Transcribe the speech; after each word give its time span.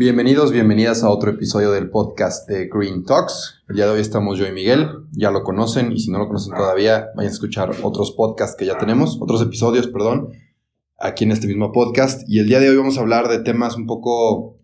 Bienvenidos, 0.00 0.50
bienvenidas 0.50 1.04
a 1.04 1.10
otro 1.10 1.30
episodio 1.30 1.72
del 1.72 1.90
podcast 1.90 2.48
de 2.48 2.70
Green 2.72 3.04
Talks. 3.04 3.62
El 3.68 3.76
día 3.76 3.84
de 3.84 3.92
hoy 3.92 4.00
estamos 4.00 4.38
yo 4.38 4.46
y 4.46 4.50
Miguel, 4.50 4.88
ya 5.12 5.30
lo 5.30 5.42
conocen 5.42 5.92
y 5.92 5.98
si 5.98 6.10
no 6.10 6.18
lo 6.18 6.26
conocen 6.26 6.54
todavía, 6.54 7.08
vayan 7.14 7.30
a 7.30 7.34
escuchar 7.34 7.70
otros 7.82 8.12
podcasts 8.12 8.56
que 8.56 8.64
ya 8.64 8.78
tenemos, 8.78 9.18
otros 9.20 9.42
episodios, 9.42 9.88
perdón, 9.88 10.30
aquí 10.98 11.24
en 11.24 11.32
este 11.32 11.46
mismo 11.46 11.70
podcast. 11.70 12.26
Y 12.26 12.38
el 12.38 12.48
día 12.48 12.60
de 12.60 12.70
hoy 12.70 12.78
vamos 12.78 12.96
a 12.96 13.02
hablar 13.02 13.28
de 13.28 13.40
temas 13.40 13.76
un 13.76 13.84
poco 13.84 14.56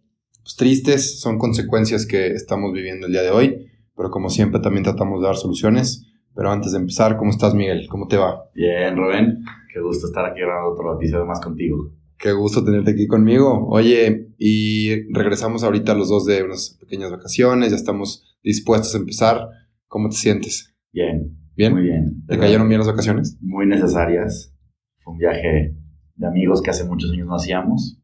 pues, 0.43 0.57
tristes, 0.57 1.21
son 1.21 1.37
consecuencias 1.37 2.07
que 2.07 2.29
estamos 2.29 2.73
viviendo 2.73 3.07
el 3.07 3.13
día 3.13 3.23
de 3.23 3.31
hoy, 3.31 3.71
pero 3.95 4.11
como 4.11 4.31
siempre 4.31 4.63
también 4.63 4.85
tratamos 4.85 5.21
de 5.21 5.27
dar 5.27 5.37
soluciones. 5.37 6.07
Pero 6.35 6.51
antes 6.51 6.73
de 6.73 6.79
empezar, 6.79 7.19
¿cómo 7.19 7.31
estás 7.31 7.53
Miguel? 7.53 7.89
¿Cómo 7.91 8.09
te 8.09 8.17
va? 8.17 8.49
Bien, 8.55 8.97
Rubén, 8.97 9.45
qué 9.71 9.83
gusto 9.83 10.07
estar 10.07 10.25
aquí 10.25 10.41
grabando 10.41 10.73
otro 10.73 10.95
episodio 10.97 11.27
más 11.27 11.43
contigo. 11.43 11.91
Qué 12.19 12.33
gusto 12.33 12.65
tenerte 12.65 12.93
aquí 12.93 13.07
conmigo. 13.07 13.67
Oye, 13.69 14.31
y 14.39 15.13
regresamos 15.13 15.63
ahorita 15.63 15.95
los 15.95 16.09
dos 16.09 16.25
de 16.25 16.43
unas 16.43 16.77
pequeñas 16.81 17.11
vacaciones, 17.11 17.71
ya 17.71 17.77
estamos 17.77 18.37
dispuestos 18.43 18.95
a 18.95 18.99
empezar. 18.99 19.49
¿Cómo 19.87 20.09
te 20.09 20.17
sientes? 20.17 20.75
Bien. 20.93 21.37
¿Bien? 21.57 21.73
Muy 21.73 21.83
bien. 21.83 22.25
¿Te 22.27 22.39
cayeron 22.39 22.69
bien 22.69 22.81
las 22.81 22.89
vacaciones? 22.89 23.39
Muy 23.41 23.67
necesarias. 23.67 24.55
Fue 24.99 25.13
un 25.13 25.19
viaje 25.19 25.77
de 26.15 26.27
amigos 26.27 26.63
que 26.63 26.71
hace 26.71 26.85
muchos 26.85 27.11
años 27.13 27.27
no 27.27 27.35
hacíamos. 27.37 28.01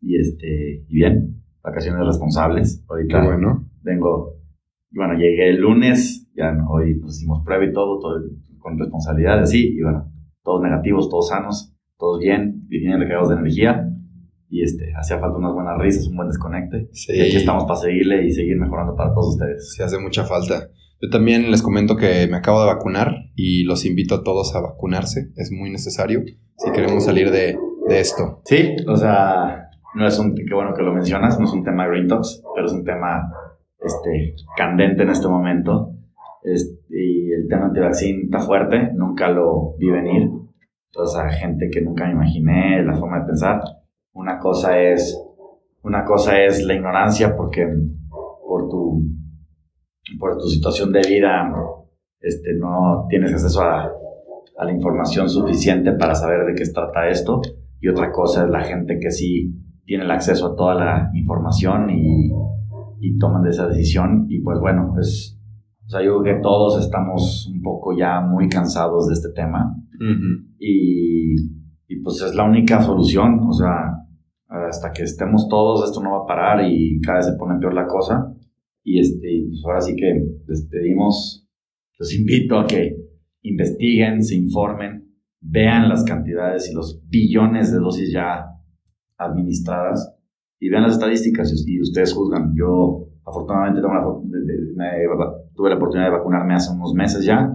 Y 0.00 0.16
este, 0.16 0.84
y 0.88 0.94
bien, 0.94 1.42
vacaciones 1.62 2.04
responsables. 2.06 2.84
Ahorita 2.88 3.20
Qué 3.20 3.26
bueno. 3.26 3.68
vengo, 3.82 4.36
bueno, 4.90 5.14
llegué 5.14 5.50
el 5.50 5.60
lunes, 5.60 6.28
ya 6.34 6.52
no, 6.52 6.68
hoy 6.70 6.96
nos 6.98 7.16
hicimos 7.16 7.44
prueba 7.44 7.64
y 7.64 7.72
todo, 7.72 7.98
todo 7.98 8.20
con 8.58 8.78
responsabilidad, 8.78 9.44
sí, 9.44 9.76
y 9.76 9.82
bueno, 9.82 10.12
todos 10.42 10.62
negativos, 10.62 11.08
todos 11.08 11.28
sanos, 11.28 11.74
todos 11.98 12.20
bien, 12.20 12.66
bien 12.68 12.98
recargados 12.98 13.28
de 13.30 13.34
energía. 13.36 13.88
Y 14.50 14.62
este, 14.62 14.92
hacía 14.98 15.18
falta 15.18 15.36
unas 15.36 15.52
buenas 15.52 15.76
risas, 15.78 16.06
un 16.08 16.16
buen 16.16 16.28
desconecte. 16.28 16.88
Sí. 16.92 17.12
Y 17.14 17.20
aquí 17.20 17.36
estamos 17.36 17.64
para 17.64 17.80
seguirle 17.80 18.24
y 18.24 18.30
seguir 18.30 18.56
mejorando 18.58 18.96
para 18.96 19.12
todos 19.12 19.34
ustedes. 19.34 19.74
Sí, 19.74 19.82
hace 19.82 19.98
mucha 19.98 20.24
falta. 20.24 20.68
Yo 21.02 21.10
también 21.10 21.50
les 21.50 21.60
comento 21.62 21.96
que 21.96 22.26
me 22.30 22.38
acabo 22.38 22.60
de 22.62 22.66
vacunar 22.68 23.12
y 23.36 23.64
los 23.64 23.84
invito 23.84 24.14
a 24.16 24.22
todos 24.24 24.56
a 24.56 24.60
vacunarse. 24.62 25.30
Es 25.36 25.52
muy 25.52 25.70
necesario 25.70 26.22
si 26.56 26.72
queremos 26.72 27.04
salir 27.04 27.30
de, 27.30 27.56
de 27.88 28.00
esto. 28.00 28.40
Sí, 28.46 28.74
o 28.88 28.96
sea, 28.96 29.68
no 29.94 30.06
es 30.06 30.18
un, 30.18 30.34
qué 30.34 30.54
bueno 30.54 30.72
que 30.74 30.82
lo 30.82 30.94
mencionas, 30.94 31.38
no 31.38 31.44
es 31.44 31.52
un 31.52 31.62
tema 31.62 31.86
Green 31.86 32.08
Talks, 32.08 32.42
pero 32.54 32.66
es 32.66 32.72
un 32.72 32.84
tema 32.84 33.30
este, 33.84 34.34
candente 34.56 35.02
en 35.02 35.10
este 35.10 35.28
momento. 35.28 35.92
Es- 36.42 36.74
y 36.88 37.32
el 37.32 37.46
tema 37.48 37.66
antivaccín 37.66 38.22
está 38.24 38.40
fuerte, 38.40 38.92
nunca 38.94 39.28
lo 39.28 39.76
vi 39.78 39.90
venir. 39.90 40.30
O 40.96 41.06
sea, 41.06 41.28
gente 41.30 41.68
que 41.70 41.80
nunca 41.82 42.06
me 42.06 42.12
imaginé, 42.12 42.82
la 42.82 42.96
forma 42.96 43.20
de 43.20 43.26
pensar. 43.26 43.60
Una 44.12 44.38
cosa 44.38 44.80
es, 44.80 45.16
una 45.82 46.04
cosa 46.04 46.40
es 46.42 46.64
la 46.64 46.74
ignorancia 46.74 47.36
porque 47.36 47.66
por 48.08 48.68
tu, 48.68 49.02
por 50.18 50.38
tu 50.38 50.46
situación 50.48 50.92
de 50.92 51.00
vida 51.08 51.52
este, 52.20 52.54
no 52.54 53.06
tienes 53.08 53.32
acceso 53.32 53.62
a, 53.62 53.84
a 54.58 54.64
la 54.64 54.72
información 54.72 55.28
suficiente 55.28 55.92
para 55.92 56.14
saber 56.14 56.46
de 56.46 56.54
qué 56.54 56.64
se 56.64 56.72
trata 56.72 57.08
esto. 57.08 57.40
Y 57.80 57.88
otra 57.88 58.10
cosa 58.10 58.44
es 58.44 58.50
la 58.50 58.62
gente 58.62 58.98
que 58.98 59.10
sí 59.10 59.54
tiene 59.84 60.04
el 60.04 60.10
acceso 60.10 60.52
a 60.52 60.56
toda 60.56 60.74
la 60.74 61.10
información 61.14 61.90
y, 61.90 62.30
y 63.00 63.16
toman 63.18 63.42
de 63.42 63.50
esa 63.50 63.68
decisión. 63.68 64.26
Y 64.28 64.40
pues 64.40 64.58
bueno, 64.58 64.94
es, 64.98 65.38
o 65.86 65.88
sea, 65.88 66.02
yo 66.02 66.20
creo 66.20 66.36
que 66.36 66.42
todos 66.42 66.82
estamos 66.82 67.48
un 67.54 67.62
poco 67.62 67.96
ya 67.96 68.20
muy 68.20 68.48
cansados 68.48 69.06
de 69.06 69.14
este 69.14 69.30
tema 69.32 69.76
y, 70.58 71.34
y 71.86 72.00
pues 72.02 72.22
es 72.22 72.34
la 72.34 72.44
única 72.44 72.82
solución, 72.82 73.40
o 73.48 73.52
sea, 73.52 73.98
hasta 74.48 74.92
que 74.92 75.02
estemos 75.02 75.48
todos 75.48 75.88
esto 75.88 76.02
no 76.02 76.12
va 76.12 76.24
a 76.24 76.26
parar 76.26 76.64
y 76.64 77.00
cada 77.00 77.18
vez 77.18 77.26
se 77.26 77.36
pone 77.36 77.58
peor 77.58 77.74
la 77.74 77.86
cosa. 77.86 78.34
Y 78.82 79.00
este, 79.00 79.44
pues 79.48 79.62
ahora 79.64 79.80
sí 79.80 79.94
que 79.94 80.24
les 80.46 80.66
pedimos, 80.66 81.46
los 81.98 82.14
invito 82.14 82.58
a 82.58 82.66
que 82.66 82.96
investiguen, 83.42 84.22
se 84.22 84.36
informen, 84.36 85.12
vean 85.40 85.88
las 85.88 86.04
cantidades 86.04 86.70
y 86.70 86.74
los 86.74 87.02
billones 87.08 87.72
de 87.72 87.78
dosis 87.78 88.12
ya 88.12 88.46
administradas 89.18 90.14
y 90.58 90.70
vean 90.70 90.84
las 90.84 90.94
estadísticas. 90.94 91.52
Y, 91.66 91.80
ustedes 91.80 92.14
juzgan. 92.14 92.54
Yo 92.54 93.08
afortunadamente 93.26 93.82
tuve 93.82 95.70
la 95.70 95.76
oportunidad 95.76 96.10
de 96.10 96.16
vacunarme 96.16 96.54
hace 96.54 96.72
unos 96.72 96.94
meses 96.94 97.24
ya, 97.24 97.54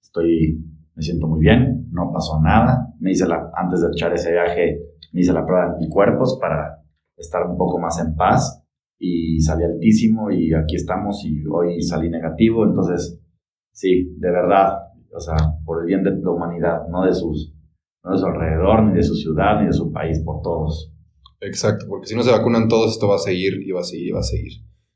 estoy 0.00 0.64
me 0.98 1.04
siento 1.04 1.28
muy 1.28 1.38
bien, 1.38 1.86
no 1.92 2.10
pasó 2.12 2.40
nada. 2.42 2.92
Me 2.98 3.12
hice 3.12 3.24
la, 3.28 3.52
antes 3.54 3.82
de 3.82 3.86
echar 3.94 4.12
ese 4.12 4.32
viaje, 4.32 4.80
me 5.12 5.20
hice 5.20 5.32
la 5.32 5.46
prueba 5.46 5.66
de 5.66 5.72
anticuerpos 5.74 6.36
para 6.40 6.82
estar 7.16 7.46
un 7.46 7.56
poco 7.56 7.78
más 7.78 8.00
en 8.04 8.16
paz 8.16 8.66
y 8.98 9.38
salí 9.40 9.62
altísimo 9.62 10.32
y 10.32 10.52
aquí 10.54 10.74
estamos 10.74 11.24
y 11.24 11.46
hoy 11.46 11.80
salí 11.82 12.10
negativo. 12.10 12.64
Entonces, 12.64 13.22
sí, 13.70 14.12
de 14.18 14.28
verdad, 14.28 14.76
o 15.14 15.20
sea, 15.20 15.36
por 15.64 15.82
el 15.82 15.86
bien 15.86 16.02
de 16.02 16.10
la 16.20 16.32
humanidad, 16.32 16.88
no 16.90 17.04
de 17.04 17.14
sus, 17.14 17.54
no 18.02 18.10
de 18.10 18.18
su 18.18 18.26
alrededor, 18.26 18.82
ni 18.82 18.96
de 18.96 19.04
su 19.04 19.14
ciudad, 19.14 19.60
ni 19.60 19.66
de 19.66 19.72
su 19.72 19.92
país, 19.92 20.20
por 20.24 20.42
todos. 20.42 20.92
Exacto, 21.40 21.86
porque 21.88 22.08
si 22.08 22.16
no 22.16 22.24
se 22.24 22.32
vacunan 22.32 22.66
todos, 22.66 22.90
esto 22.90 23.06
va 23.06 23.14
a 23.14 23.20
seguir 23.20 23.62
y 23.64 23.70
va 23.70 23.82
a 23.82 23.84
seguir 23.84 24.08
y 24.08 24.10
va 24.10 24.18
a 24.18 24.24
seguir. 24.24 24.52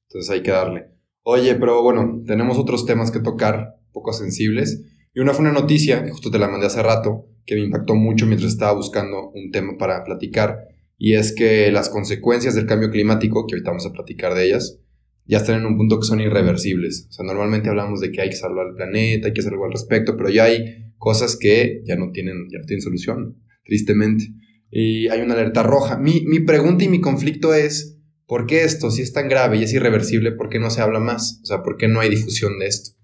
Entonces 0.09 0.29
hay 0.33 0.43
que 0.43 0.51
darle. 0.51 0.91
Oye, 1.23 1.55
pero 1.55 1.81
bueno, 1.81 2.25
tenemos 2.27 2.59
otros 2.59 2.87
temas 2.87 3.13
que 3.13 3.21
tocar, 3.21 3.77
poco 3.93 4.13
sensibles. 4.13 4.85
Y 5.15 5.21
una 5.21 5.35
fue 5.35 5.43
una 5.43 5.53
noticia, 5.53 6.03
que 6.03 6.11
justo 6.11 6.31
te 6.31 6.39
la 6.39 6.49
mandé 6.49 6.67
hace 6.67 6.83
rato, 6.83 7.27
que 7.45 7.55
me 7.55 7.63
impactó 7.63 7.95
mucho 7.95 8.27
mientras 8.27 8.53
estaba 8.53 8.73
buscando 8.73 9.31
un 9.31 9.51
tema 9.51 9.77
para 9.79 10.05
platicar. 10.05 10.69
Y 10.97 11.15
es 11.15 11.35
que 11.35 11.71
las 11.71 11.89
consecuencias 11.89 12.55
del 12.55 12.67
cambio 12.67 12.91
climático, 12.91 13.47
que 13.47 13.55
ahorita 13.55 13.71
vamos 13.71 13.87
a 13.87 13.93
platicar 13.93 14.35
de 14.35 14.47
ellas, 14.47 14.79
ya 15.27 15.39
están 15.39 15.61
en 15.61 15.67
un 15.67 15.77
punto 15.77 15.99
que 15.99 16.07
son 16.07 16.21
irreversibles. 16.21 17.07
O 17.11 17.13
sea, 17.13 17.25
normalmente 17.25 17.69
hablamos 17.69 18.01
de 18.01 18.11
que 18.11 18.23
hay 18.23 18.31
que 18.31 18.37
salvar 18.37 18.69
el 18.69 18.75
planeta, 18.75 19.29
hay 19.29 19.33
que 19.33 19.41
hacer 19.41 19.53
algo 19.53 19.67
al 19.67 19.73
respecto, 19.73 20.17
pero 20.17 20.31
ya 20.31 20.45
hay 20.45 20.93
cosas 20.99 21.37
que 21.37 21.83
ya 21.85 21.97
no 21.97 22.11
tienen, 22.13 22.49
ya 22.51 22.59
no 22.59 22.65
tienen 22.65 22.83
solución, 22.83 23.37
tristemente. 23.65 24.25
Y 24.71 25.09
hay 25.09 25.21
una 25.21 25.35
alerta 25.35 25.63
roja. 25.63 25.99
Mi, 25.99 26.23
mi 26.23 26.41
pregunta 26.41 26.85
y 26.85 26.89
mi 26.89 27.01
conflicto 27.01 27.53
es, 27.53 27.99
¿por 28.27 28.47
qué 28.47 28.65
esto, 28.65 28.91
si 28.91 29.03
es 29.03 29.13
tan 29.13 29.29
grave 29.29 29.59
y 29.59 29.65
es 29.65 29.75
irreversible, 29.75 30.33
por 30.33 30.49
qué 30.49 30.59
no 30.59 30.71
se 30.71 30.81
habla 30.81 31.01
más? 31.01 31.41
O 31.43 31.47
sea, 31.47 31.63
¿por 31.63 31.77
qué 31.77 31.89
no 31.89 32.01
hay 32.01 32.09
difusión 32.09 32.59
de 32.59 32.67
esto? 32.67 32.97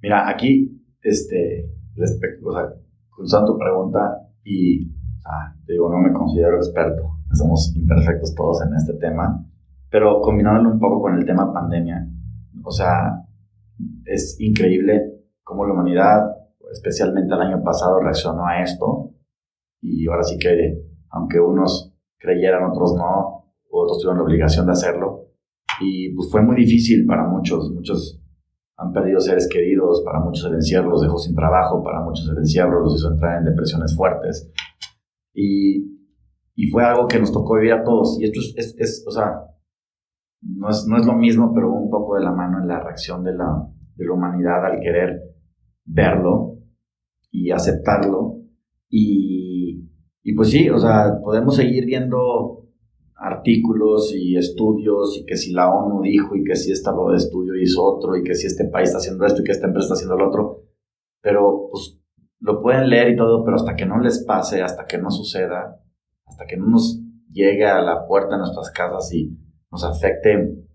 Mira, 0.00 0.28
aquí, 0.28 0.81
este, 1.02 1.70
respecto, 1.96 2.48
o 2.48 2.52
sea, 2.52 2.72
cruzando 3.10 3.52
tu 3.52 3.58
pregunta 3.58 4.18
y, 4.44 4.88
te 5.66 5.72
digo, 5.72 5.90
no 5.90 5.98
me 5.98 6.12
considero 6.12 6.56
experto, 6.56 7.18
somos 7.32 7.74
imperfectos 7.76 8.34
todos 8.34 8.62
en 8.62 8.74
este 8.74 8.94
tema, 8.94 9.44
pero 9.90 10.20
combinándolo 10.20 10.70
un 10.70 10.80
poco 10.80 11.02
con 11.02 11.16
el 11.16 11.24
tema 11.24 11.52
pandemia, 11.52 12.08
o 12.64 12.70
sea, 12.70 13.24
es 14.04 14.36
increíble 14.40 15.22
cómo 15.42 15.66
la 15.66 15.74
humanidad, 15.74 16.36
especialmente 16.72 17.34
el 17.34 17.40
año 17.40 17.62
pasado, 17.62 18.00
reaccionó 18.00 18.46
a 18.46 18.62
esto. 18.62 19.10
Y 19.80 20.06
ahora 20.08 20.22
sí 20.22 20.38
que, 20.38 20.80
aunque 21.10 21.40
unos 21.40 21.92
creyeran, 22.18 22.70
otros 22.70 22.94
no, 22.94 23.52
otros 23.70 23.98
tuvieron 23.98 24.18
la 24.18 24.24
obligación 24.24 24.66
de 24.66 24.72
hacerlo, 24.72 25.26
y 25.80 26.14
pues 26.14 26.30
fue 26.30 26.42
muy 26.42 26.56
difícil 26.56 27.06
para 27.06 27.26
muchos, 27.26 27.70
muchos 27.72 28.21
han 28.76 28.92
perdido 28.92 29.20
seres 29.20 29.48
queridos, 29.50 30.02
para 30.04 30.20
muchos 30.20 30.46
el 30.46 30.54
encierro 30.54 30.90
los 30.90 31.02
dejó 31.02 31.18
sin 31.18 31.34
trabajo, 31.34 31.82
para 31.82 32.00
muchos 32.00 32.28
el 32.28 32.38
encierro 32.38 32.80
los 32.80 32.96
hizo 32.96 33.12
entrar 33.12 33.38
en 33.38 33.44
depresiones 33.44 33.94
fuertes. 33.96 34.50
Y, 35.34 35.92
y 36.54 36.66
fue 36.70 36.84
algo 36.84 37.06
que 37.06 37.18
nos 37.18 37.32
tocó 37.32 37.56
vivir 37.56 37.72
a 37.72 37.84
todos. 37.84 38.18
Y 38.20 38.24
esto 38.24 38.40
es, 38.56 38.74
es, 38.78 39.04
o 39.06 39.10
sea, 39.10 39.32
no 40.42 40.68
es, 40.70 40.86
no 40.88 40.96
es 40.96 41.06
lo 41.06 41.14
mismo, 41.14 41.52
pero 41.54 41.72
un 41.72 41.90
poco 41.90 42.16
de 42.16 42.24
la 42.24 42.32
mano 42.32 42.60
en 42.60 42.68
la 42.68 42.80
reacción 42.80 43.22
de 43.22 43.34
la, 43.34 43.68
de 43.96 44.04
la 44.04 44.12
humanidad 44.12 44.64
al 44.64 44.80
querer 44.80 45.22
verlo 45.84 46.58
y 47.30 47.50
aceptarlo. 47.50 48.38
Y, 48.88 49.88
y 50.22 50.34
pues 50.34 50.50
sí, 50.50 50.68
o 50.70 50.78
sea, 50.78 51.18
podemos 51.22 51.56
seguir 51.56 51.86
viendo 51.86 52.68
artículos 53.22 54.12
y 54.12 54.36
estudios 54.36 55.16
y 55.16 55.24
que 55.24 55.36
si 55.36 55.52
la 55.52 55.70
ONU 55.70 56.02
dijo 56.02 56.34
y 56.34 56.42
que 56.42 56.56
si 56.56 56.72
esta 56.72 56.92
de 56.92 57.16
estudio 57.16 57.54
hizo 57.54 57.84
otro 57.84 58.16
y 58.16 58.24
que 58.24 58.34
si 58.34 58.48
este 58.48 58.64
país 58.64 58.88
está 58.88 58.98
haciendo 58.98 59.24
esto 59.24 59.40
y 59.40 59.44
que 59.44 59.52
esta 59.52 59.68
empresa 59.68 59.84
está 59.84 59.94
haciendo 59.94 60.16
lo 60.16 60.28
otro, 60.28 60.62
pero 61.22 61.68
pues 61.70 62.00
lo 62.40 62.60
pueden 62.60 62.90
leer 62.90 63.10
y 63.10 63.16
todo, 63.16 63.44
pero 63.44 63.56
hasta 63.56 63.76
que 63.76 63.86
no 63.86 64.00
les 64.00 64.24
pase, 64.24 64.60
hasta 64.60 64.86
que 64.86 64.98
no 64.98 65.08
suceda, 65.10 65.80
hasta 66.26 66.46
que 66.46 66.56
no 66.56 66.66
nos 66.66 67.00
llegue 67.28 67.64
a 67.64 67.80
la 67.80 68.06
puerta 68.08 68.32
de 68.32 68.38
nuestras 68.38 68.72
casas 68.72 69.12
y 69.14 69.38
nos 69.70 69.84
afecte, 69.84 70.66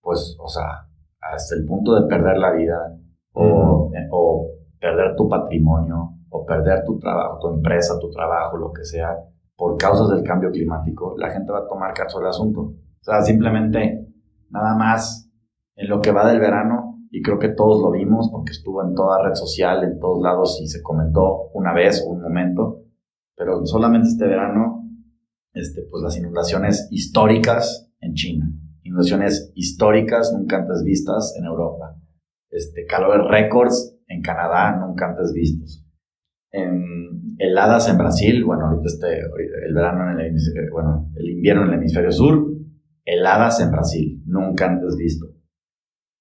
pues, 0.00 0.34
o 0.40 0.48
sea, 0.48 0.88
hasta 1.20 1.56
el 1.56 1.66
punto 1.66 1.94
de 1.94 2.08
perder 2.08 2.38
la 2.38 2.52
vida 2.52 2.98
o, 3.34 3.90
o 4.12 4.50
perder 4.80 5.14
tu 5.14 5.28
patrimonio 5.28 6.14
o 6.30 6.46
perder 6.46 6.84
tu 6.86 6.98
trabajo, 6.98 7.38
tu 7.38 7.48
empresa, 7.54 7.98
tu 8.00 8.10
trabajo, 8.10 8.56
lo 8.56 8.72
que 8.72 8.84
sea, 8.84 9.14
por 9.56 9.76
causas 9.78 10.10
del 10.10 10.22
cambio 10.22 10.50
climático, 10.50 11.14
la 11.16 11.30
gente 11.30 11.50
va 11.50 11.60
a 11.60 11.68
tomar 11.68 11.94
caso 11.94 12.18
del 12.18 12.28
asunto. 12.28 12.60
O 12.60 13.02
sea, 13.02 13.22
simplemente 13.22 14.06
nada 14.50 14.76
más 14.76 15.30
en 15.74 15.88
lo 15.88 16.00
que 16.00 16.12
va 16.12 16.28
del 16.28 16.40
verano, 16.40 17.04
y 17.10 17.22
creo 17.22 17.38
que 17.38 17.48
todos 17.48 17.80
lo 17.80 17.90
vimos 17.90 18.28
porque 18.30 18.52
estuvo 18.52 18.82
en 18.82 18.94
toda 18.94 19.26
red 19.26 19.34
social, 19.34 19.84
en 19.84 19.98
todos 19.98 20.22
lados 20.22 20.60
y 20.62 20.66
se 20.66 20.82
comentó 20.82 21.48
una 21.54 21.72
vez 21.72 22.04
o 22.04 22.10
un 22.10 22.22
momento, 22.22 22.82
pero 23.34 23.64
solamente 23.64 24.08
este 24.08 24.26
verano, 24.26 24.84
este, 25.52 25.82
pues 25.90 26.02
las 26.02 26.16
inundaciones 26.18 26.88
históricas 26.90 27.90
en 28.00 28.14
China, 28.14 28.52
inundaciones 28.82 29.52
históricas 29.54 30.32
nunca 30.36 30.56
antes 30.56 30.82
vistas 30.84 31.34
en 31.38 31.44
Europa, 31.44 31.96
este, 32.50 32.84
calores 32.86 33.26
récords 33.28 33.98
en 34.08 34.20
Canadá 34.20 34.76
nunca 34.76 35.08
antes 35.08 35.32
vistos 35.32 35.85
heladas 37.38 37.88
en 37.88 37.98
Brasil, 37.98 38.44
bueno, 38.44 38.66
ahorita 38.66 38.86
este, 38.86 39.20
el 39.66 39.74
verano 39.74 40.12
en 40.12 40.20
el 40.20 40.70
bueno, 40.72 41.10
el 41.16 41.30
invierno 41.30 41.62
en 41.62 41.68
el 41.68 41.74
hemisferio 41.74 42.10
sur, 42.10 42.56
heladas 43.04 43.60
en 43.60 43.70
Brasil, 43.70 44.22
nunca 44.26 44.66
antes 44.66 44.96
visto. 44.96 45.26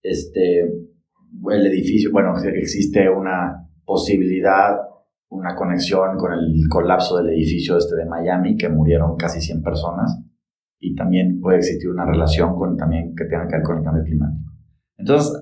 Este, 0.03 0.61
el 0.61 1.67
edificio, 1.67 2.11
bueno, 2.11 2.33
existe 2.55 3.09
una 3.09 3.67
posibilidad, 3.83 4.77
una 5.29 5.55
conexión 5.55 6.17
con 6.17 6.33
el 6.33 6.67
colapso 6.69 7.17
del 7.17 7.29
edificio 7.29 7.77
este 7.77 7.95
de 7.95 8.05
Miami, 8.05 8.55
que 8.55 8.69
murieron 8.69 9.15
casi 9.15 9.41
100 9.41 9.63
personas, 9.63 10.21
y 10.79 10.95
también 10.95 11.39
puede 11.39 11.57
existir 11.57 11.89
una 11.89 12.05
relación 12.05 12.55
con, 12.55 12.77
también 12.77 13.15
que 13.15 13.25
tenga 13.25 13.47
que 13.47 13.55
ver 13.55 13.63
con 13.63 13.77
el 13.79 13.83
cambio 13.83 14.03
climático. 14.03 14.51
Entonces, 14.97 15.33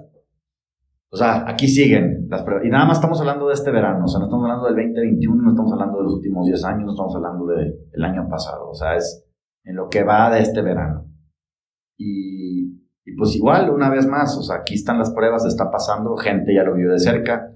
o 1.13 1.15
sea, 1.15 1.47
aquí 1.47 1.67
siguen 1.67 2.25
las 2.27 2.41
pruebas. 2.41 2.65
Y 2.65 2.69
nada 2.69 2.87
más 2.87 2.97
estamos 2.97 3.19
hablando 3.19 3.47
de 3.47 3.53
este 3.53 3.69
verano. 3.69 4.05
O 4.05 4.07
sea, 4.07 4.17
no 4.17 4.25
estamos 4.25 4.45
hablando 4.45 4.65
del 4.65 4.75
2021, 4.77 5.43
no 5.43 5.49
estamos 5.51 5.71
hablando 5.71 5.97
de 5.99 6.03
los 6.05 6.13
últimos 6.15 6.47
10 6.47 6.63
años, 6.65 6.85
no 6.85 6.91
estamos 6.93 7.15
hablando 7.15 7.45
del 7.45 8.03
año 8.03 8.27
pasado. 8.27 8.67
O 8.67 8.73
sea, 8.73 8.95
es 8.95 9.23
en 9.63 9.75
lo 9.75 9.89
que 9.89 10.03
va 10.03 10.31
de 10.31 10.41
este 10.41 10.63
verano. 10.63 11.05
Y, 11.99 12.81
y, 13.05 13.15
pues 13.15 13.35
igual, 13.35 13.69
una 13.69 13.91
vez 13.91 14.07
más, 14.07 14.35
o 14.39 14.41
sea, 14.41 14.61
aquí 14.61 14.73
están 14.73 14.97
las 14.97 15.13
pruebas, 15.13 15.45
está 15.45 15.69
pasando, 15.69 16.17
gente 16.17 16.51
ya 16.51 16.63
lo 16.63 16.73
vio 16.73 16.91
de 16.91 16.97
cerca, 16.97 17.47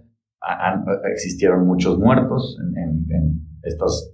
existieron 1.12 1.66
muchos 1.66 1.98
muertos 1.98 2.60
en, 2.62 2.78
en, 2.78 3.06
en 3.10 3.60
estas 3.64 4.14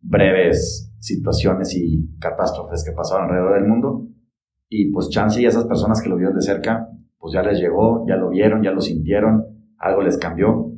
breves 0.00 0.90
situaciones 1.00 1.76
y 1.76 2.16
catástrofes 2.18 2.82
que 2.82 2.92
pasaron 2.92 3.26
alrededor 3.26 3.60
del 3.60 3.68
mundo. 3.68 4.08
Y 4.70 4.90
pues 4.90 5.10
chance 5.10 5.38
y 5.38 5.44
esas 5.44 5.66
personas 5.66 6.00
que 6.00 6.08
lo 6.08 6.16
vieron 6.16 6.34
de 6.34 6.40
cerca 6.40 6.88
pues 7.20 7.34
ya 7.34 7.42
les 7.42 7.60
llegó, 7.60 8.06
ya 8.08 8.16
lo 8.16 8.30
vieron, 8.30 8.62
ya 8.62 8.70
lo 8.70 8.80
sintieron, 8.80 9.74
algo 9.78 10.02
les 10.02 10.16
cambió, 10.16 10.72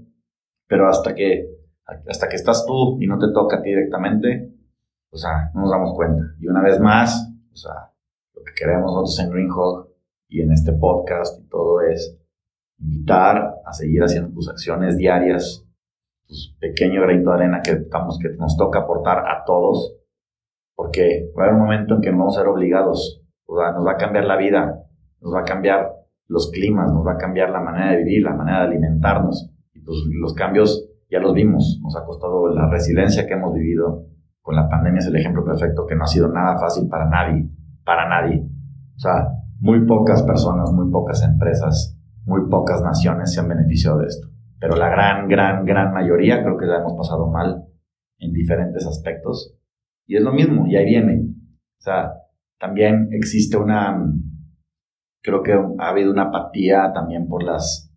pero 0.66 0.88
hasta 0.88 1.14
que, 1.14 1.48
hasta 1.86 2.28
que 2.28 2.34
estás 2.34 2.66
tú 2.66 2.98
y 3.00 3.06
no 3.06 3.16
te 3.18 3.32
toca 3.32 3.58
a 3.58 3.62
ti 3.62 3.70
directamente, 3.70 4.52
o 5.10 5.16
sea, 5.16 5.50
no 5.54 5.62
nos 5.62 5.70
damos 5.70 5.94
cuenta. 5.94 6.34
Y 6.40 6.48
una 6.48 6.60
vez 6.62 6.80
más, 6.80 7.32
o 7.52 7.56
sea, 7.56 7.92
lo 8.34 8.42
que 8.42 8.52
queremos 8.58 8.92
nosotros 8.92 9.20
en 9.20 9.30
Greenhawk 9.30 9.88
y 10.28 10.40
en 10.40 10.52
este 10.52 10.72
podcast 10.72 11.38
y 11.40 11.48
todo 11.48 11.80
es 11.82 12.18
invitar 12.78 13.60
a 13.64 13.72
seguir 13.72 14.02
haciendo 14.02 14.32
tus 14.32 14.48
acciones 14.48 14.96
diarias, 14.96 15.64
tus 16.26 16.56
pequeño 16.58 17.02
granito 17.02 17.30
de 17.30 17.36
arena 17.36 17.60
que, 17.62 17.72
estamos, 17.72 18.18
que 18.18 18.30
nos 18.30 18.56
toca 18.56 18.80
aportar 18.80 19.18
a 19.18 19.44
todos, 19.44 19.94
porque 20.74 21.30
va 21.38 21.44
a 21.44 21.46
haber 21.46 21.60
un 21.60 21.66
momento 21.66 21.94
en 21.94 22.00
que 22.00 22.10
vamos 22.10 22.36
a 22.36 22.40
ser 22.40 22.48
obligados, 22.48 23.22
o 23.46 23.60
sea, 23.60 23.70
nos 23.70 23.86
va 23.86 23.92
a 23.92 23.96
cambiar 23.96 24.24
la 24.24 24.36
vida, 24.36 24.82
nos 25.20 25.32
va 25.32 25.42
a 25.42 25.44
cambiar 25.44 26.01
los 26.28 26.50
climas, 26.50 26.92
nos 26.92 27.06
va 27.06 27.12
a 27.12 27.18
cambiar 27.18 27.50
la 27.50 27.60
manera 27.60 27.92
de 27.92 27.98
vivir, 27.98 28.22
la 28.22 28.34
manera 28.34 28.60
de 28.60 28.66
alimentarnos. 28.68 29.50
Y 29.74 29.80
pues 29.80 29.98
los 30.20 30.34
cambios 30.34 30.88
ya 31.10 31.20
los 31.20 31.34
vimos, 31.34 31.78
nos 31.82 31.96
ha 31.96 32.04
costado 32.04 32.48
la 32.48 32.68
resiliencia 32.68 33.26
que 33.26 33.34
hemos 33.34 33.52
vivido 33.52 34.06
con 34.42 34.56
la 34.56 34.68
pandemia 34.68 34.98
es 34.98 35.06
el 35.06 35.16
ejemplo 35.16 35.44
perfecto, 35.44 35.86
que 35.86 35.94
no 35.94 36.04
ha 36.04 36.08
sido 36.08 36.28
nada 36.28 36.58
fácil 36.58 36.88
para 36.88 37.08
nadie, 37.08 37.48
para 37.84 38.08
nadie. 38.08 38.44
O 38.96 38.98
sea, 38.98 39.28
muy 39.60 39.86
pocas 39.86 40.22
personas, 40.24 40.72
muy 40.72 40.90
pocas 40.90 41.22
empresas, 41.22 41.96
muy 42.24 42.48
pocas 42.50 42.82
naciones 42.82 43.32
se 43.32 43.40
han 43.40 43.48
beneficiado 43.48 43.98
de 43.98 44.06
esto. 44.06 44.28
Pero 44.58 44.76
la 44.76 44.88
gran, 44.88 45.28
gran, 45.28 45.64
gran 45.64 45.92
mayoría 45.92 46.42
creo 46.42 46.56
que 46.56 46.66
la 46.66 46.78
hemos 46.78 46.94
pasado 46.94 47.30
mal 47.30 47.64
en 48.18 48.32
diferentes 48.32 48.86
aspectos. 48.86 49.56
Y 50.06 50.16
es 50.16 50.22
lo 50.22 50.32
mismo, 50.32 50.66
y 50.66 50.76
ahí 50.76 50.86
viene. 50.86 51.22
O 51.78 51.82
sea, 51.82 52.12
también 52.58 53.08
existe 53.12 53.56
una, 53.56 53.96
creo 55.22 55.42
que 55.42 55.52
ha 55.52 55.88
habido 55.88 56.10
una 56.10 56.24
apatía 56.24 56.92
también 56.92 57.28
por 57.28 57.42
las 57.42 57.90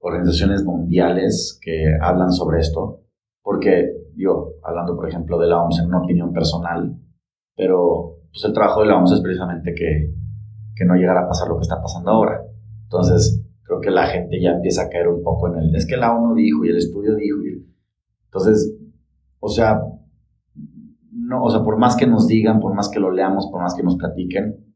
organizaciones 0.00 0.64
mundiales 0.64 1.58
que 1.62 1.96
hablan 2.00 2.32
sobre 2.32 2.60
esto, 2.60 3.00
porque 3.42 3.90
yo, 4.16 4.54
hablando 4.62 4.96
por 4.96 5.08
ejemplo 5.08 5.38
de 5.38 5.48
la 5.48 5.62
OMS 5.62 5.80
en 5.80 5.88
una 5.88 6.02
opinión 6.02 6.32
personal, 6.32 6.96
pero 7.56 8.18
pues 8.30 8.44
el 8.44 8.52
trabajo 8.52 8.80
de 8.80 8.86
la 8.86 8.98
OMS 8.98 9.12
es 9.12 9.20
precisamente 9.20 9.74
que, 9.74 10.14
que 10.76 10.84
no 10.84 10.94
llegara 10.94 11.22
a 11.22 11.28
pasar 11.28 11.48
lo 11.48 11.56
que 11.56 11.62
está 11.62 11.80
pasando 11.82 12.10
ahora. 12.10 12.42
Entonces, 12.84 13.44
creo 13.62 13.80
que 13.80 13.90
la 13.90 14.06
gente 14.06 14.40
ya 14.40 14.50
empieza 14.50 14.82
a 14.82 14.88
caer 14.88 15.08
un 15.08 15.22
poco 15.22 15.48
en 15.48 15.58
el, 15.58 15.74
es 15.74 15.86
que 15.86 15.96
la 15.96 16.12
ONU 16.12 16.34
dijo 16.34 16.64
y 16.64 16.70
el 16.70 16.76
estudio 16.76 17.14
dijo. 17.14 17.38
Y, 17.42 17.66
entonces, 18.24 18.76
o 19.40 19.48
sea, 19.48 19.80
no, 21.12 21.44
o 21.44 21.50
sea, 21.50 21.62
por 21.62 21.78
más 21.78 21.96
que 21.96 22.06
nos 22.06 22.26
digan, 22.26 22.60
por 22.60 22.74
más 22.74 22.88
que 22.88 23.00
lo 23.00 23.10
leamos, 23.10 23.48
por 23.50 23.60
más 23.60 23.74
que 23.74 23.82
nos 23.82 23.96
platiquen, 23.96 24.69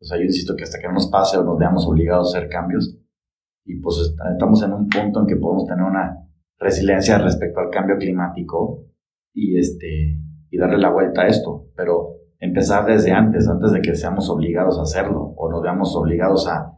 o 0.00 0.04
sea, 0.04 0.18
yo 0.18 0.24
insisto 0.24 0.54
que 0.56 0.64
hasta 0.64 0.78
que 0.78 0.86
no 0.86 0.94
nos 0.94 1.08
pase 1.08 1.38
o 1.38 1.44
nos 1.44 1.58
veamos 1.58 1.86
obligados 1.86 2.34
a 2.34 2.38
hacer 2.38 2.48
cambios, 2.48 2.98
y 3.64 3.80
pues 3.80 4.14
estamos 4.32 4.62
en 4.62 4.72
un 4.72 4.88
punto 4.88 5.20
en 5.20 5.26
que 5.26 5.36
podemos 5.36 5.66
tener 5.66 5.84
una 5.84 6.16
resiliencia 6.58 7.18
respecto 7.18 7.60
al 7.60 7.70
cambio 7.70 7.96
climático 7.98 8.86
y, 9.34 9.58
este, 9.58 10.18
y 10.50 10.58
darle 10.58 10.78
la 10.78 10.90
vuelta 10.90 11.22
a 11.22 11.26
esto, 11.26 11.66
pero 11.76 12.14
empezar 12.38 12.86
desde 12.86 13.12
antes, 13.12 13.46
antes 13.48 13.72
de 13.72 13.82
que 13.82 13.94
seamos 13.94 14.30
obligados 14.30 14.78
a 14.78 14.82
hacerlo 14.82 15.34
o 15.36 15.50
nos 15.50 15.62
veamos 15.62 15.94
obligados 15.96 16.48
a 16.48 16.72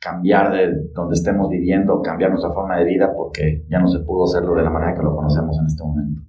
cambiar 0.00 0.52
de 0.52 0.90
donde 0.94 1.14
estemos 1.14 1.50
viviendo, 1.50 2.00
cambiar 2.00 2.30
nuestra 2.30 2.52
forma 2.52 2.78
de 2.78 2.86
vida 2.86 3.12
porque 3.14 3.66
ya 3.68 3.78
no 3.78 3.86
se 3.86 4.00
pudo 4.00 4.24
hacerlo 4.24 4.54
de 4.54 4.62
la 4.62 4.70
manera 4.70 4.94
que 4.94 5.02
lo 5.02 5.14
conocemos 5.14 5.58
en 5.58 5.66
este 5.66 5.82
momento. 5.82 6.22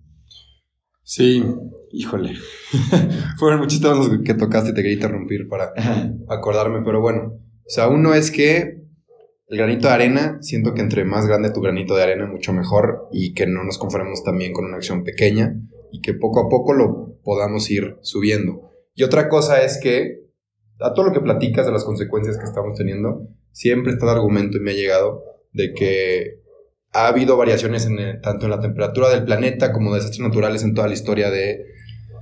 Sí, 1.04 1.44
híjole. 1.92 2.34
Fueron 3.38 3.60
muchos 3.60 3.82
temas 3.82 4.10
que 4.24 4.34
tocaste 4.34 4.72
y 4.72 4.74
te 4.74 4.82
quería 4.82 4.96
interrumpir 4.96 5.48
para 5.48 5.74
acordarme, 6.30 6.82
pero 6.84 7.02
bueno. 7.02 7.40
O 7.66 7.70
sea, 7.70 7.88
uno 7.88 8.14
es 8.14 8.32
que 8.32 8.82
el 9.48 9.58
granito 9.58 9.88
de 9.88 9.94
arena, 9.94 10.38
siento 10.42 10.74
que 10.74 10.82
entre 10.82 11.04
más 11.04 11.28
grande 11.28 11.52
tu 11.52 11.62
granito 11.62 11.96
de 11.96 12.04
arena, 12.04 12.26
mucho 12.26 12.54
mejor 12.54 13.10
y 13.12 13.34
que 13.34 13.48
no 13.48 13.64
nos 13.64 13.78
conformemos 13.78 14.24
también 14.24 14.54
con 14.54 14.66
una 14.66 14.78
acción 14.78 15.04
pequeña 15.04 15.56
y 15.92 16.02
que 16.02 16.14
poco 16.14 16.46
a 16.46 16.50
poco 16.50 16.74
lo 16.74 17.18
podamos 17.24 17.70
ir 17.70 17.98
subiendo. 18.02 18.72
Y 18.96 19.04
otra 19.04 19.30
cosa 19.30 19.62
es 19.62 19.80
que 19.82 20.22
a 20.80 20.94
todo 20.94 21.08
lo 21.08 21.14
que 21.14 21.20
platicas 21.20 21.66
de 21.66 21.72
las 21.72 21.84
consecuencias 21.84 22.38
que 22.38 22.46
estamos 22.46 22.78
teniendo, 22.78 23.28
siempre 23.52 23.94
está 23.94 24.06
el 24.06 24.18
argumento 24.18 24.58
y 24.58 24.62
me 24.62 24.72
ha 24.72 24.76
llegado 24.76 25.24
de 25.52 25.74
que 25.74 26.42
ha 26.94 27.08
habido 27.08 27.38
variaciones 27.38 27.86
en 27.86 28.22
tanto 28.22 28.46
en 28.46 28.52
la 28.52 28.60
temperatura 28.60 29.10
del 29.10 29.24
planeta 29.24 29.72
como 29.72 29.94
desastres 29.94 30.22
naturales 30.22 30.64
en 30.64 30.74
toda 30.74 30.88
la 30.88 30.94
historia 30.94 31.30
de, 31.30 31.66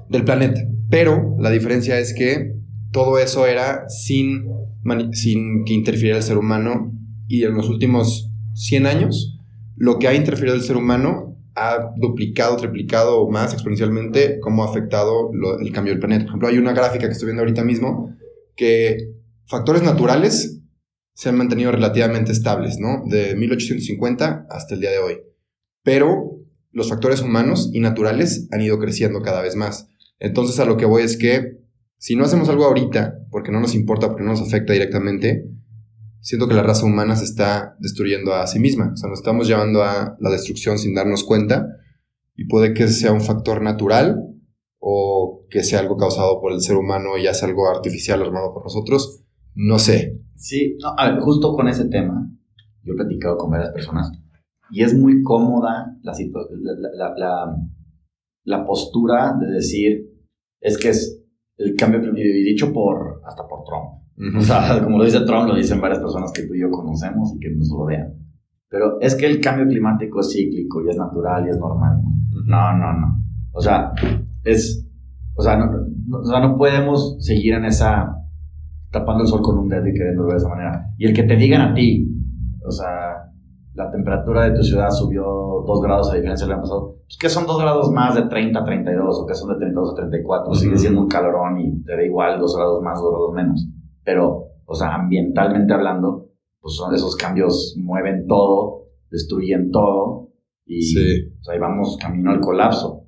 del 0.10 0.25
planeta. 0.25 0.62
Pero 0.89 1.36
la 1.39 1.51
diferencia 1.51 2.00
es 2.00 2.13
que 2.13 2.56
todo 2.92 3.20
eso 3.20 3.46
era 3.46 3.88
sin, 3.88 4.46
sin 5.13 5.63
que 5.63 5.74
interfiriera 5.74 6.18
el 6.18 6.24
ser 6.24 6.38
humano 6.38 6.92
y 7.28 7.44
en 7.44 7.54
los 7.54 7.70
últimos 7.70 8.32
100 8.56 8.86
años 8.88 9.39
lo 9.75 9.98
que 10.00 10.08
ha 10.08 10.13
interferido 10.13 10.56
el 10.56 10.62
ser 10.62 10.75
humano 10.75 11.38
ha 11.56 11.94
duplicado, 11.98 12.58
triplicado 12.58 13.22
o 13.22 13.30
más 13.30 13.54
exponencialmente 13.54 14.39
cómo 14.39 14.63
ha 14.63 14.70
afectado 14.70 15.32
el 15.60 15.72
cambio 15.72 15.94
del 15.94 16.00
planeta. 16.00 16.24
Por 16.24 16.30
ejemplo, 16.32 16.48
hay 16.48 16.58
una 16.58 16.74
gráfica 16.74 17.06
que 17.08 17.13
estoy 17.13 17.28
viendo 17.28 17.42
ahorita 17.42 17.63
mismo 17.63 18.16
que 18.56 19.13
factores 19.46 19.84
naturales 19.84 20.62
se 21.13 21.30
han 21.30 21.38
mantenido 21.38 21.72
relativamente 21.72 22.32
estables, 22.32 22.78
¿no? 22.80 23.04
De 23.06 23.36
1850 23.36 24.48
hasta 24.50 24.74
el 24.74 24.82
día 24.82 24.92
de 24.92 25.00
hoy. 25.00 25.18
Pero 25.84 26.39
los 26.72 26.89
factores 26.89 27.22
humanos 27.22 27.70
y 27.74 27.80
naturales 27.80 28.48
han 28.51 28.62
ido 28.62 28.80
creciendo 28.80 29.22
cada 29.22 29.42
vez 29.42 29.56
más. 29.56 29.89
Entonces 30.19 30.59
a 30.59 30.65
lo 30.65 30.77
que 30.77 30.85
voy 30.85 31.03
es 31.03 31.17
que 31.17 31.59
si 31.97 32.15
no 32.15 32.23
hacemos 32.23 32.49
algo 32.49 32.65
ahorita, 32.65 33.19
porque 33.29 33.51
no 33.51 33.59
nos 33.59 33.75
importa, 33.75 34.07
porque 34.07 34.23
no 34.23 34.31
nos 34.31 34.41
afecta 34.41 34.73
directamente, 34.73 35.49
siento 36.21 36.47
que 36.47 36.53
la 36.53 36.63
raza 36.63 36.85
humana 36.85 37.15
se 37.15 37.25
está 37.25 37.75
destruyendo 37.79 38.33
a 38.33 38.47
sí 38.47 38.59
misma. 38.59 38.91
O 38.93 38.97
sea, 38.97 39.09
nos 39.09 39.19
estamos 39.19 39.47
llevando 39.47 39.83
a 39.83 40.15
la 40.19 40.29
destrucción 40.29 40.77
sin 40.77 40.93
darnos 40.93 41.23
cuenta 41.23 41.67
y 42.35 42.45
puede 42.45 42.73
que 42.73 42.88
sea 42.88 43.11
un 43.11 43.21
factor 43.21 43.61
natural 43.61 44.17
o 44.77 45.45
que 45.49 45.63
sea 45.63 45.79
algo 45.79 45.97
causado 45.97 46.39
por 46.39 46.53
el 46.53 46.61
ser 46.61 46.77
humano 46.77 47.17
y 47.17 47.23
ya 47.23 47.33
sea 47.33 47.49
algo 47.49 47.69
artificial 47.69 48.21
armado 48.21 48.53
por 48.53 48.63
nosotros. 48.63 49.23
No 49.55 49.79
sé, 49.79 50.19
Sí, 50.39 50.77
no, 50.81 50.95
justo 51.21 51.53
con 51.53 51.67
ese 51.67 51.89
tema, 51.89 52.31
yo 52.83 52.93
he 52.93 52.95
platicado 52.95 53.35
con 53.35 53.51
varias 53.51 53.73
personas 53.73 54.09
y 54.71 54.83
es 54.83 54.97
muy 54.97 55.21
cómoda 55.21 55.97
la, 56.01 56.13
la, 56.13 56.93
la, 56.93 57.13
la 57.17 57.55
postura 58.65 59.34
de 59.39 59.51
decir, 59.51 60.10
es 60.62 60.77
que 60.77 60.89
es 60.89 61.24
el 61.58 61.75
cambio 61.75 62.01
y 62.15 62.43
dicho 62.43 62.72
por, 62.74 63.22
hasta 63.25 63.48
por 63.48 63.63
Trump. 63.63 64.38
O 64.38 64.41
sea, 64.41 64.81
como 64.84 64.98
lo 64.98 65.05
dice 65.05 65.22
Trump, 65.22 65.48
lo 65.48 65.55
dicen 65.55 65.79
varias 65.79 66.00
personas 66.00 66.31
que 66.34 66.43
tú 66.43 66.53
y 66.53 66.62
yo 66.62 66.69
conocemos 66.69 67.34
y 67.36 67.39
que 67.39 67.51
nos 67.51 67.69
rodean. 67.69 68.13
Pero 68.69 69.00
es 69.00 69.15
que 69.15 69.25
el 69.25 69.39
cambio 69.39 69.67
climático 69.67 70.19
es 70.19 70.31
cíclico 70.31 70.84
y 70.84 70.89
es 70.89 70.98
natural 70.98 71.46
y 71.48 71.50
es 71.50 71.58
normal. 71.58 72.01
No, 72.46 72.77
no, 72.77 72.93
no. 72.93 73.24
O 73.51 73.62
sea, 73.62 73.93
es, 74.43 74.86
o 75.36 75.41
sea, 75.41 75.58
no, 75.58 75.72
o 76.19 76.24
sea, 76.24 76.39
no 76.39 76.58
podemos 76.58 77.17
seguir 77.19 77.53
en 77.53 77.65
esa, 77.65 78.15
tapando 78.91 79.24
el 79.24 79.29
sol 79.29 79.41
con 79.41 79.58
un 79.58 79.69
dedo 79.69 79.88
y 79.88 79.93
queriéndolo 79.93 80.31
de 80.31 80.38
esa 80.38 80.50
manera. 80.50 80.93
Y 80.98 81.05
el 81.08 81.13
que 81.13 81.24
te 81.24 81.36
digan 81.36 81.62
a 81.62 81.74
ti, 81.74 82.08
o 82.65 82.72
sea, 82.72 83.09
la 83.79 83.89
temperatura 83.89 84.43
de 84.43 84.57
tu 84.57 84.62
ciudad 84.62 84.89
subió 84.91 85.24
2 85.65 85.81
grados 85.81 86.12
a 86.12 86.15
diferencia 86.15 86.45
del 86.45 86.55
año 86.55 86.63
pasado, 86.63 86.98
pues 87.05 87.17
que 87.17 87.29
son 87.29 87.48
2 87.48 87.62
grados 87.62 87.89
más 87.91 88.13
de 88.13 88.24
30 88.24 88.59
a 88.59 88.65
32 88.65 89.19
o 89.21 89.25
que 89.25 89.33
son 89.33 89.53
de 89.53 89.55
32 89.55 89.93
a 89.93 89.95
34, 89.95 90.53
sigue 90.53 90.77
siendo 90.77 91.00
un 91.00 91.07
calorón 91.07 91.57
y 91.62 91.81
te 91.83 91.95
da 91.95 92.03
igual 92.03 92.38
2 92.41 92.55
grados 92.57 92.83
más, 92.83 93.01
2 93.01 93.09
grados 93.09 93.33
menos. 93.33 93.67
Pero, 94.03 94.48
o 94.65 94.75
sea, 94.75 94.95
ambientalmente 94.95 95.74
hablando, 95.74 96.27
pues 96.59 96.75
son 96.75 96.93
esos 96.93 97.15
cambios 97.15 97.77
mueven 97.81 98.27
todo, 98.27 98.89
destruyen 99.09 99.71
todo 99.71 100.27
y 100.65 100.81
sí. 100.81 101.31
o 101.39 101.43
sea, 101.43 101.53
ahí 101.53 101.59
vamos 101.62 101.98
camino 102.01 102.31
al 102.31 102.41
colapso. 102.41 103.05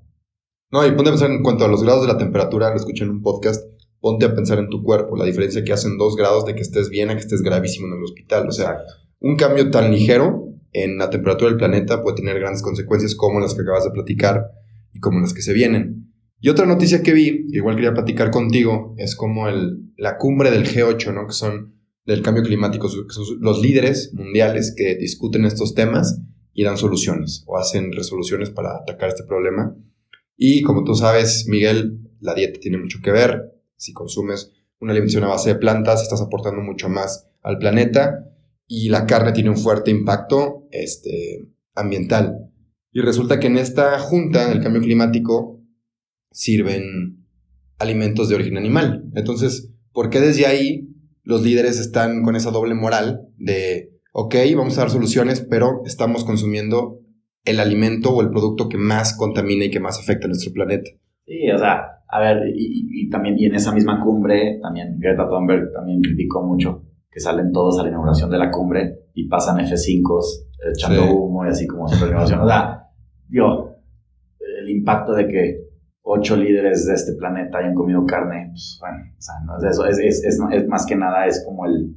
No, 0.72 0.88
y 0.88 0.92
ponte 0.92 1.10
a 1.10 1.12
pensar 1.12 1.32
en 1.32 1.44
cuanto 1.44 1.66
a 1.66 1.68
los 1.68 1.84
grados 1.84 2.04
de 2.04 2.14
la 2.14 2.18
temperatura, 2.18 2.70
lo 2.70 2.78
escuché 2.78 3.04
en 3.04 3.10
un 3.10 3.22
podcast, 3.22 3.62
ponte 4.00 4.26
a 4.26 4.34
pensar 4.34 4.58
en 4.58 4.70
tu 4.70 4.84
cuerpo, 4.84 5.18
la 5.18 5.26
diferencia 5.26 5.66
que 5.66 5.74
hacen 5.74 5.98
2 5.98 6.16
grados 6.16 6.46
de 6.46 6.56
que 6.56 6.62
estés 6.62 6.90
bien 6.90 7.10
a 7.10 7.14
que 7.16 7.20
estés 7.20 7.42
gravísimo 7.42 7.88
en 7.88 7.98
el 7.98 8.04
hospital. 8.06 8.48
O 8.48 8.52
sea, 8.54 8.78
un 9.20 9.36
cambio 9.36 9.70
tan 9.70 9.92
ligero 9.92 10.51
en 10.74 10.98
la 10.98 11.10
temperatura 11.10 11.50
del 11.50 11.58
planeta 11.58 12.02
puede 12.02 12.18
tener 12.18 12.40
grandes 12.40 12.62
consecuencias 12.62 13.16
como 13.16 13.40
las 13.40 13.54
que 13.54 13.62
acabas 13.62 13.84
de 13.84 13.92
platicar 13.92 14.52
y 14.94 15.00
como 15.00 15.20
las 15.20 15.34
que 15.34 15.42
se 15.42 15.54
vienen. 15.54 16.14
Y 16.40 16.50
otra 16.50 16.66
noticia 16.66 17.04
que 17.04 17.14
vi, 17.14 17.48
que 17.48 17.58
igual 17.58 17.76
quería 17.76 17.94
platicar 17.94 18.32
contigo, 18.32 18.96
es 18.98 19.16
como 19.16 19.48
el, 19.48 19.94
la 19.98 20.18
cumbre 20.18 20.50
del 20.50 20.66
G8, 20.66 21.14
¿no? 21.14 21.28
Que 21.28 21.34
son 21.34 21.76
del 22.06 22.24
cambio 22.24 22.44
climático, 22.44 22.88
que 22.88 23.14
son 23.14 23.26
los 23.42 23.62
líderes 23.62 24.12
mundiales 24.14 24.74
que 24.76 24.96
discuten 24.96 25.46
estos 25.46 25.76
temas 25.76 26.20
y 26.54 26.64
dan 26.64 26.78
soluciones 26.78 27.44
o 27.46 27.58
hacen 27.58 27.92
resoluciones 27.92 28.50
para 28.50 28.76
atacar 28.78 29.10
este 29.10 29.24
problema. 29.24 29.76
Y 30.36 30.64
como 30.64 30.84
tú 30.84 30.96
sabes, 30.96 31.46
Miguel, 31.48 32.00
la 32.20 32.34
dieta 32.34 32.60
tiene 32.60 32.80
mucho 32.80 33.00
que 33.04 33.12
ver. 33.12 33.54
Si 33.76 33.94
consumes 33.94 34.52
una 34.80 34.94
alimentación 34.94 35.24
a 35.26 35.28
base 35.28 35.50
de 35.50 35.60
plantas, 35.60 36.02
estás 36.02 36.22
aportando 36.22 36.62
mucho 36.62 36.90
más 36.90 37.30
al 37.44 37.60
planeta 37.60 38.31
y 38.74 38.88
la 38.88 39.06
carne 39.06 39.34
tiene 39.34 39.50
un 39.50 39.58
fuerte 39.58 39.92
impacto 39.92 40.66
este, 40.72 41.46
ambiental. 41.76 42.50
Y 42.94 43.02
resulta 43.02 43.38
que 43.38 43.48
en 43.48 43.58
esta 43.58 44.00
junta 44.00 44.48
del 44.48 44.64
cambio 44.64 44.82
climático 44.82 45.62
sirven 46.32 47.28
alimentos 47.80 48.30
de 48.30 48.36
origen 48.36 48.56
animal. 48.56 49.04
Entonces, 49.14 49.74
¿por 49.92 50.10
qué 50.10 50.22
desde 50.22 50.46
ahí 50.46 50.88
los 51.24 51.44
líderes 51.44 51.82
están 51.82 52.24
con 52.24 52.38
esa 52.38 52.52
doble 52.52 52.74
moral 52.74 53.28
de, 53.36 53.92
ok, 54.14 54.36
vamos 54.56 54.78
a 54.78 54.82
dar 54.82 54.90
soluciones, 54.90 55.42
pero 55.42 55.82
estamos 55.86 56.24
consumiendo 56.24 57.02
el 57.44 57.60
alimento 57.60 58.12
o 58.12 58.22
el 58.22 58.30
producto 58.30 58.70
que 58.70 58.78
más 58.78 59.18
contamina 59.18 59.66
y 59.66 59.70
que 59.70 59.82
más 59.82 60.00
afecta 60.00 60.28
a 60.28 60.30
nuestro 60.30 60.54
planeta? 60.54 60.90
Sí, 61.26 61.52
o 61.54 61.58
sea, 61.58 62.04
a 62.08 62.20
ver, 62.22 62.38
y, 62.56 63.04
y 63.04 63.10
también, 63.10 63.38
y 63.38 63.48
en 63.48 63.56
esa 63.56 63.74
misma 63.74 64.00
cumbre, 64.00 64.60
también 64.62 64.98
Greta 64.98 65.28
Thunberg 65.28 65.74
también 65.74 66.00
criticó 66.02 66.42
mucho 66.42 66.86
que 67.12 67.20
salen 67.20 67.52
todos 67.52 67.78
a 67.80 67.84
la 67.84 67.90
inauguración 67.90 68.30
de 68.30 68.38
la 68.38 68.50
cumbre 68.50 69.10
y 69.14 69.28
pasan 69.28 69.58
F5 69.58 70.24
echando 70.74 71.14
humo 71.14 71.46
y 71.46 71.50
así 71.50 71.68
como 71.68 71.88
siempre 71.88 72.08
la 72.08 72.14
inauguración. 72.14 72.42
O 72.42 72.48
sea, 72.48 72.88
yo, 73.30 73.76
el 74.40 74.70
impacto 74.70 75.14
de 75.14 75.28
que 75.28 75.72
ocho 76.04 76.38
líderes 76.38 76.86
de 76.88 76.94
este 76.94 77.14
planeta 77.14 77.58
hayan 77.60 77.76
comido 77.76 78.06
carne, 78.06 78.50
pues 78.52 78.78
bueno, 78.80 78.98
o 79.18 79.22
sea, 79.22 79.36
no 79.46 79.58
es 79.58 79.64
eso, 79.64 79.86
es, 79.86 80.00
es, 80.00 80.24
es, 80.24 80.40
es 80.52 80.68
más 80.68 80.86
que 80.86 80.96
nada, 80.96 81.26
es 81.28 81.44
como 81.46 81.66
el, 81.66 81.96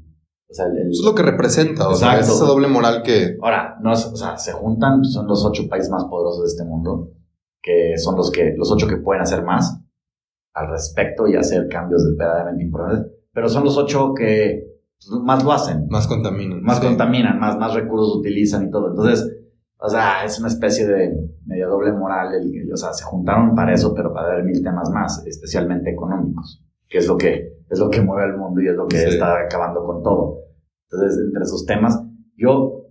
o 0.49 0.55
sea, 0.55 0.67
el, 0.67 0.91
Eso 0.91 1.03
es 1.03 1.07
lo 1.07 1.15
que 1.15 1.23
representa, 1.23 1.89
o 1.89 1.95
sea, 1.95 2.19
es 2.19 2.29
esa 2.29 2.45
doble 2.45 2.69
moral 2.69 3.03
que... 3.03 3.37
Ahora, 3.41 3.77
no 3.81 3.93
o 3.93 3.97
sea, 3.97 4.37
se 4.37 4.53
juntan, 4.53 5.05
son 5.05 5.27
los 5.27 5.45
ocho 5.45 5.69
países 5.69 5.91
más 5.91 6.05
poderosos 6.05 6.43
de 6.43 6.49
este 6.49 6.65
mundo, 6.65 7.13
que 7.63 7.97
son 7.97 8.17
los, 8.17 8.31
que, 8.31 8.55
los 8.57 8.71
ocho 8.71 8.87
que 8.87 8.99
pueden 8.99 9.23
hacer 9.23 9.43
más 9.43 9.81
al 10.53 10.69
respecto 10.69 11.27
y 11.27 11.37
hacer 11.37 11.69
cambios 11.69 12.03
verdaderamente 12.17 12.63
importantes, 12.63 13.13
pero 13.33 13.49
son 13.49 13.65
los 13.65 13.77
ocho 13.77 14.13
que 14.15 14.74
más 15.23 15.45
lo 15.45 15.53
hacen. 15.53 15.87
Más 15.89 16.07
contaminan. 16.07 16.63
Más 16.63 16.81
contaminan, 16.81 17.39
más, 17.39 17.57
más 17.59 17.75
recursos 17.75 18.17
utilizan 18.17 18.67
y 18.67 18.71
todo. 18.71 18.91
Entonces, 18.91 19.31
o 19.79 19.89
sea, 19.89 20.25
es 20.25 20.39
una 20.39 20.49
especie 20.49 20.87
de 20.87 21.13
medio 21.45 21.69
doble 21.69 21.93
moral. 21.93 22.35
El, 22.35 22.73
o 22.73 22.77
sea, 22.77 22.93
se 22.93 23.05
juntaron 23.05 23.55
para 23.55 23.75
eso, 23.75 23.93
pero 23.95 24.13
para 24.13 24.37
ver 24.37 24.45
mil 24.45 24.63
temas 24.63 24.91
más, 24.91 25.25
especialmente 25.27 25.91
económicos, 25.91 26.65
que 26.89 26.99
es 26.99 27.07
lo 27.07 27.17
que, 27.17 27.59
es 27.69 27.79
lo 27.79 27.91
que 27.91 28.01
mueve 28.01 28.25
al 28.25 28.39
mundo 28.39 28.61
y 28.63 28.69
es 28.69 28.77
lo 28.77 28.87
que 28.87 29.05
está 29.05 29.41
acabando 29.41 29.85
con 29.85 30.03
todo. 30.03 30.39
Entonces, 30.91 31.21
entre 31.27 31.43
esos 31.43 31.67
temas, 31.67 32.03
yo 32.37 32.87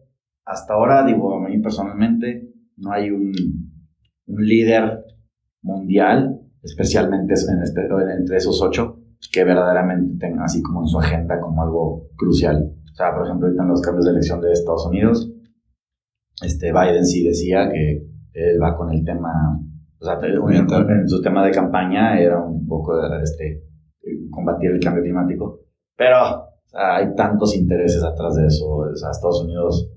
hasta 0.46 0.74
ahora, 0.74 1.04
digo, 1.06 1.34
a 1.36 1.48
mí 1.48 1.58
personalmente, 1.60 2.50
no 2.78 2.92
hay 2.92 3.10
un, 3.10 3.34
un 4.28 4.46
líder 4.46 5.04
mundial, 5.62 6.42
especialmente 6.62 7.34
en 7.34 7.64
este, 7.64 7.82
entre 8.18 8.38
esos 8.38 8.62
ocho, 8.62 9.00
que 9.32 9.44
verdaderamente 9.44 10.18
tengan 10.20 10.44
así 10.44 10.62
como 10.62 10.82
en 10.82 10.88
su 10.88 11.00
agenda 11.00 11.40
como 11.40 11.64
algo 11.64 12.08
crucial. 12.16 12.74
O 12.92 12.96
sea, 12.96 13.14
por 13.14 13.26
ejemplo, 13.26 13.48
ahorita 13.48 13.64
en 13.64 13.70
los 13.70 13.82
cambios 13.82 14.06
de 14.06 14.12
elección 14.12 14.42
de 14.42 14.52
Estados 14.52 14.86
Unidos, 14.86 15.32
este 16.42 16.72
Biden 16.72 17.06
sí 17.06 17.24
decía 17.24 17.70
que 17.72 18.08
él 18.34 18.62
va 18.62 18.76
con 18.76 18.92
el 18.92 19.04
tema, 19.04 19.60
o 20.00 20.06
sea, 20.06 20.20
en 20.22 21.08
su 21.08 21.22
tema 21.22 21.46
de 21.46 21.52
campaña 21.52 22.20
era 22.20 22.40
un 22.40 22.68
poco 22.68 22.94
este, 23.22 23.64
combatir 24.30 24.72
el 24.72 24.80
cambio 24.80 25.04
climático, 25.04 25.62
pero 25.96 26.18
hay 26.74 27.14
tantos 27.16 27.56
intereses 27.56 28.04
atrás 28.04 28.36
de 28.36 28.48
eso. 28.48 28.68
O 28.68 28.96
sea, 28.96 29.12
Estados 29.12 29.44
Unidos 29.44 29.92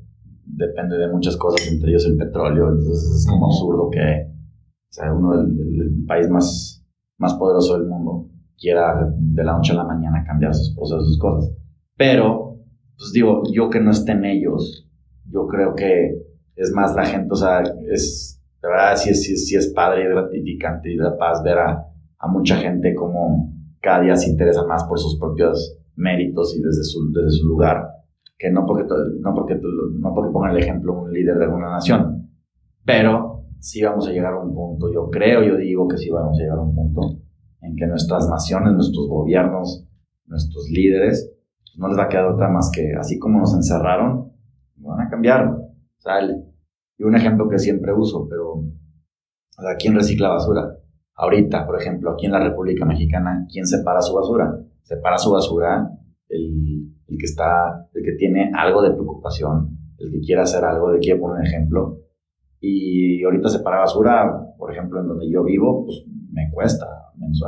depende 0.45 0.97
de 0.97 1.09
muchas 1.09 1.37
cosas, 1.37 1.67
entre 1.71 1.91
ellos 1.91 2.07
el 2.07 2.17
petróleo, 2.17 2.69
entonces 2.69 3.17
es 3.17 3.27
como 3.29 3.47
absurdo 3.47 3.91
que 3.91 3.99
o 3.99 4.93
sea, 4.93 5.13
uno 5.13 5.37
del, 5.37 6.05
país 6.07 6.31
más, 6.31 6.87
más 7.19 7.35
poderoso 7.35 7.77
del 7.79 7.89
mundo 7.89 8.31
quiera 8.59 9.13
de 9.17 9.45
la 9.45 9.53
noche 9.53 9.73
a 9.73 9.77
la 9.77 9.85
mañana 9.85 10.25
cambiar 10.27 10.55
sus 10.55 10.75
procesos, 10.75 11.07
sus 11.07 11.19
cosas. 11.19 11.53
Pero, 11.97 12.59
pues 12.97 13.13
digo, 13.13 13.43
yo 13.53 13.71
que 13.71 13.81
no 13.81 13.91
esté 13.91 14.13
en 14.13 14.25
ellos, 14.25 14.89
yo 15.31 15.47
creo 15.47 15.75
que 15.75 16.23
es 16.55 16.73
más 16.73 16.95
la 16.95 17.05
gente, 17.05 17.29
o 17.31 17.37
sea, 17.37 17.63
es, 17.91 18.43
de 18.63 18.69
verdad, 18.69 18.97
sí, 18.97 19.15
sí, 19.15 19.37
sí 19.37 19.57
es 19.57 19.69
padre 19.69 20.05
y 20.05 20.09
gratificante 20.09 20.93
y 20.93 20.97
de 20.97 21.11
paz 21.19 21.43
ver 21.43 21.59
a, 21.59 21.87
a, 22.19 22.29
mucha 22.29 22.57
gente 22.57 22.95
como 22.95 23.53
cada 23.81 24.01
día 24.01 24.17
se 24.17 24.31
interesa 24.31 24.67
más 24.67 24.85
por 24.85 24.99
sus 24.99 25.19
propios 25.19 25.79
méritos 25.97 26.57
y 26.57 26.63
desde 26.63 26.83
su, 26.83 27.13
desde 27.13 27.39
su 27.39 27.47
lugar, 27.47 27.83
que 28.39 28.51
no 28.51 28.65
porque, 28.67 28.85
no, 29.21 29.35
porque, 29.35 29.61
no 29.99 30.15
porque 30.15 30.33
pongan 30.33 30.53
el 30.53 30.63
ejemplo 30.63 31.03
un 31.03 31.13
líder 31.13 31.39
de 31.39 31.45
alguna 31.45 31.71
nación, 31.71 32.31
pero 32.85 33.45
sí 33.59 33.83
vamos 33.83 34.09
a 34.09 34.13
llegar 34.13 34.33
a 34.33 34.41
un 34.41 34.55
punto, 34.55 34.93
yo 34.93 35.11
creo, 35.11 35.43
yo 35.43 35.57
digo 35.57 35.87
que 35.89 35.99
sí 35.99 36.11
vamos 36.11 36.39
a 36.39 36.43
llegar 36.43 36.59
a 36.59 36.63
un 36.63 36.75
punto 36.75 37.26
en 37.67 37.77
que 37.77 37.87
nuestras 37.87 38.29
naciones, 38.29 38.73
nuestros 38.73 39.09
gobiernos, 39.09 39.87
nuestros 40.27 40.69
líderes, 40.71 41.33
pues, 41.63 41.79
no 41.79 41.89
les 41.89 41.99
va 41.99 42.05
a 42.05 42.09
quedar 42.09 42.27
otra 42.27 42.49
más 42.49 42.71
que, 42.73 42.95
así 42.99 43.19
como 43.19 43.41
nos 43.41 43.55
encerraron, 43.55 44.33
van 44.77 45.07
a 45.07 45.11
cambiar. 45.11 45.49
O 45.49 46.01
sea, 46.01 46.21
y 46.99 47.05
un 47.05 47.17
ejemplo 47.17 47.49
que 47.49 47.59
siempre 47.59 47.93
uso, 47.93 48.27
pero, 48.29 48.53
o 48.53 49.63
sea, 49.63 49.77
¿quién 49.79 49.95
recicla 49.95 50.29
basura? 50.29 50.77
Ahorita, 51.15 51.67
por 51.67 51.81
ejemplo, 51.81 52.13
aquí 52.13 52.27
en 52.27 52.33
la 52.33 52.41
República 52.41 52.85
Mexicana, 52.85 53.47
¿quién 53.51 53.67
separa 53.67 54.01
su 54.01 54.15
basura? 54.15 54.59
Separa 54.83 55.19
su 55.19 55.33
basura 55.33 55.91
el, 56.29 56.93
el 57.09 57.19
que 57.19 57.25
está, 57.25 57.89
el 57.93 58.03
que 58.05 58.13
tiene 58.13 58.53
algo 58.55 58.83
de 58.83 58.91
preocupación, 58.91 59.79
el 59.99 60.13
que 60.13 60.21
quiere 60.21 60.43
hacer 60.43 60.65
algo, 60.65 60.93
de 60.93 60.99
quiere 60.99 61.19
poner 61.19 61.41
un 61.41 61.47
ejemplo. 61.47 62.01
Y 62.61 63.23
ahorita 63.25 63.49
separa 63.49 63.79
basura, 63.79 64.55
por 64.59 64.73
ejemplo, 64.73 65.01
en 65.01 65.09
donde 65.09 65.31
yo 65.31 65.43
vivo, 65.45 65.85
pues 65.85 66.05
me 66.33 66.51
cuesta. 66.51 66.87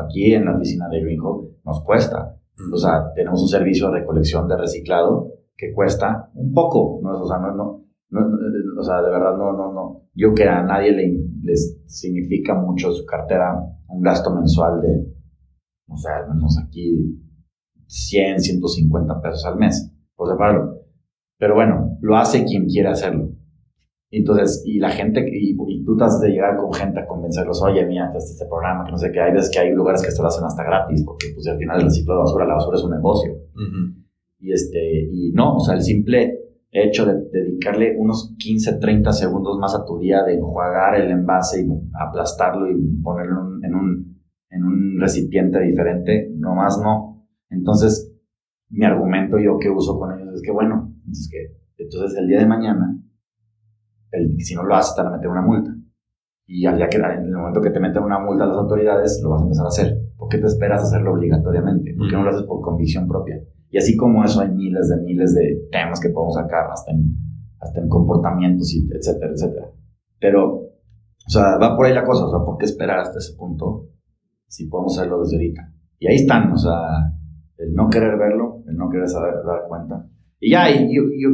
Aquí 0.04 0.32
en 0.34 0.46
la 0.46 0.56
oficina 0.56 0.88
de 0.88 1.00
Greenhawk 1.00 1.64
nos 1.64 1.84
cuesta. 1.84 2.36
O 2.72 2.76
sea, 2.76 3.12
tenemos 3.14 3.42
un 3.42 3.48
servicio 3.48 3.88
de 3.88 4.00
recolección 4.00 4.48
de 4.48 4.56
reciclado 4.56 5.32
que 5.56 5.72
cuesta 5.72 6.30
un 6.34 6.52
poco. 6.52 7.00
¿no? 7.02 7.20
O 7.20 7.26
sea, 7.26 7.38
no, 7.38 7.54
no, 7.54 7.84
o 8.78 8.82
sea, 8.82 9.02
de 9.02 9.10
verdad 9.10 9.36
no, 9.36 9.52
no, 9.52 9.72
no. 9.72 10.02
Yo 10.14 10.34
que 10.34 10.44
a 10.44 10.62
nadie 10.62 10.92
le, 10.92 11.18
les 11.42 11.80
significa 11.86 12.54
mucho 12.54 12.92
su 12.92 13.04
cartera 13.04 13.54
un 13.88 14.02
gasto 14.02 14.34
mensual 14.34 14.80
de, 14.80 15.14
o 15.88 15.96
sea, 15.96 16.18
al 16.18 16.34
menos 16.34 16.58
aquí 16.64 17.20
100, 17.86 18.40
150 18.40 19.20
pesos 19.20 19.44
al 19.44 19.56
mes 19.56 19.92
por 20.14 20.28
separarlo. 20.28 20.78
Pero 21.38 21.54
bueno, 21.54 21.98
lo 22.00 22.16
hace 22.16 22.44
quien 22.44 22.66
quiere 22.66 22.88
hacerlo. 22.88 23.30
Entonces, 24.10 24.62
y 24.64 24.78
la 24.78 24.90
gente, 24.90 25.20
y, 25.30 25.50
y 25.54 25.84
tú 25.84 25.92
estás 25.92 26.20
de 26.20 26.30
llegar 26.30 26.56
con 26.56 26.72
gente 26.72 27.00
a 27.00 27.06
convencerlos, 27.06 27.62
oye, 27.62 27.84
mira, 27.84 28.10
este, 28.16 28.32
este 28.32 28.46
programa, 28.46 28.84
que 28.84 28.92
no 28.92 28.98
sé 28.98 29.12
qué, 29.12 29.20
hay 29.20 29.32
veces 29.32 29.50
que 29.50 29.58
hay 29.58 29.72
lugares 29.72 30.00
que 30.00 30.08
esto 30.08 30.22
lo 30.22 30.28
hacen 30.28 30.44
hasta 30.44 30.64
gratis, 30.64 31.02
porque 31.04 31.26
pues 31.34 31.46
al 31.46 31.58
final 31.58 31.82
el 31.82 31.90
ciclo 31.90 32.14
de 32.14 32.20
basura, 32.20 32.46
la 32.46 32.54
basura 32.54 32.78
es 32.78 32.84
un 32.84 32.90
negocio. 32.92 33.36
Y 34.40 34.52
este, 34.52 35.08
y 35.12 35.32
no, 35.32 35.56
o 35.56 35.60
sea, 35.60 35.74
el 35.74 35.82
simple 35.82 36.38
hecho 36.70 37.04
de 37.06 37.28
dedicarle 37.32 37.96
unos 37.98 38.34
15, 38.38 38.74
30 38.74 39.12
segundos 39.12 39.58
más 39.58 39.74
a 39.74 39.84
tu 39.84 39.98
día 39.98 40.22
de 40.22 40.34
enjuagar 40.34 41.00
el 41.00 41.10
envase 41.10 41.62
y 41.62 41.68
aplastarlo 41.92 42.70
y 42.70 43.02
ponerlo 43.02 43.58
en 43.62 43.74
un, 43.74 44.22
en 44.50 44.64
un 44.64 45.00
recipiente 45.00 45.60
diferente, 45.60 46.30
nomás 46.36 46.80
no. 46.82 47.26
Entonces, 47.50 48.14
mi 48.70 48.84
argumento 48.84 49.38
yo 49.38 49.58
que 49.58 49.70
uso 49.70 49.98
con 49.98 50.18
ellos 50.18 50.34
es 50.34 50.42
que, 50.42 50.52
bueno, 50.52 50.92
entonces, 50.98 51.28
que, 51.30 51.82
entonces 51.82 52.18
el 52.18 52.28
día 52.28 52.40
de 52.40 52.46
mañana, 52.46 52.97
el, 54.12 54.40
si 54.40 54.54
no 54.54 54.62
lo 54.62 54.74
haces, 54.74 54.94
te 54.94 55.02
van 55.02 55.12
a 55.12 55.16
meter 55.16 55.28
una 55.28 55.42
multa. 55.42 55.70
Y 56.46 56.64
al 56.64 56.76
día 56.76 56.88
que, 56.88 56.96
en 56.96 57.26
el 57.26 57.36
momento 57.36 57.60
que 57.60 57.70
te 57.70 57.78
meten 57.78 58.02
una 58.02 58.18
multa 58.18 58.44
a 58.44 58.46
las 58.46 58.56
autoridades, 58.56 59.20
lo 59.22 59.30
vas 59.30 59.40
a 59.40 59.44
empezar 59.44 59.64
a 59.66 59.68
hacer. 59.68 59.98
¿Por 60.16 60.28
qué 60.28 60.38
te 60.38 60.46
esperas 60.46 60.80
a 60.80 60.84
hacerlo 60.84 61.12
obligatoriamente? 61.12 61.94
¿Por 61.96 62.08
qué 62.08 62.16
no 62.16 62.24
lo 62.24 62.30
haces 62.30 62.44
por 62.44 62.62
convicción 62.62 63.06
propia? 63.06 63.38
Y 63.70 63.76
así 63.76 63.96
como 63.96 64.24
eso 64.24 64.40
hay 64.40 64.50
miles 64.50 64.88
de 64.88 64.96
miles 65.02 65.34
de 65.34 65.68
temas 65.70 66.00
que 66.00 66.08
podemos 66.08 66.34
sacar, 66.34 66.70
hasta 66.70 66.90
en, 66.90 67.14
hasta 67.60 67.80
en 67.80 67.88
comportamientos, 67.88 68.72
y 68.74 68.88
etcétera, 68.90 69.32
etcétera. 69.32 69.70
Pero, 70.18 70.54
o 70.54 71.30
sea, 71.30 71.58
va 71.58 71.76
por 71.76 71.86
ahí 71.86 71.92
la 71.92 72.04
cosa, 72.04 72.26
o 72.26 72.30
sea, 72.30 72.40
¿por 72.40 72.56
qué 72.56 72.64
esperar 72.64 73.00
hasta 73.00 73.18
ese 73.18 73.36
punto 73.36 73.90
si 74.46 74.66
podemos 74.68 74.96
hacerlo 74.96 75.20
desde 75.20 75.36
ahorita? 75.36 75.72
Y 75.98 76.06
ahí 76.06 76.16
están, 76.16 76.50
o 76.52 76.56
sea, 76.56 77.12
el 77.58 77.74
no 77.74 77.88
querer 77.90 78.16
verlo, 78.16 78.62
el 78.66 78.76
no 78.76 78.88
querer 78.88 79.08
saber, 79.08 79.34
dar 79.44 79.68
cuenta. 79.68 80.08
Y 80.40 80.52
ya, 80.52 80.70
y 80.70 80.94
yo, 80.94 81.02
yo, 81.18 81.30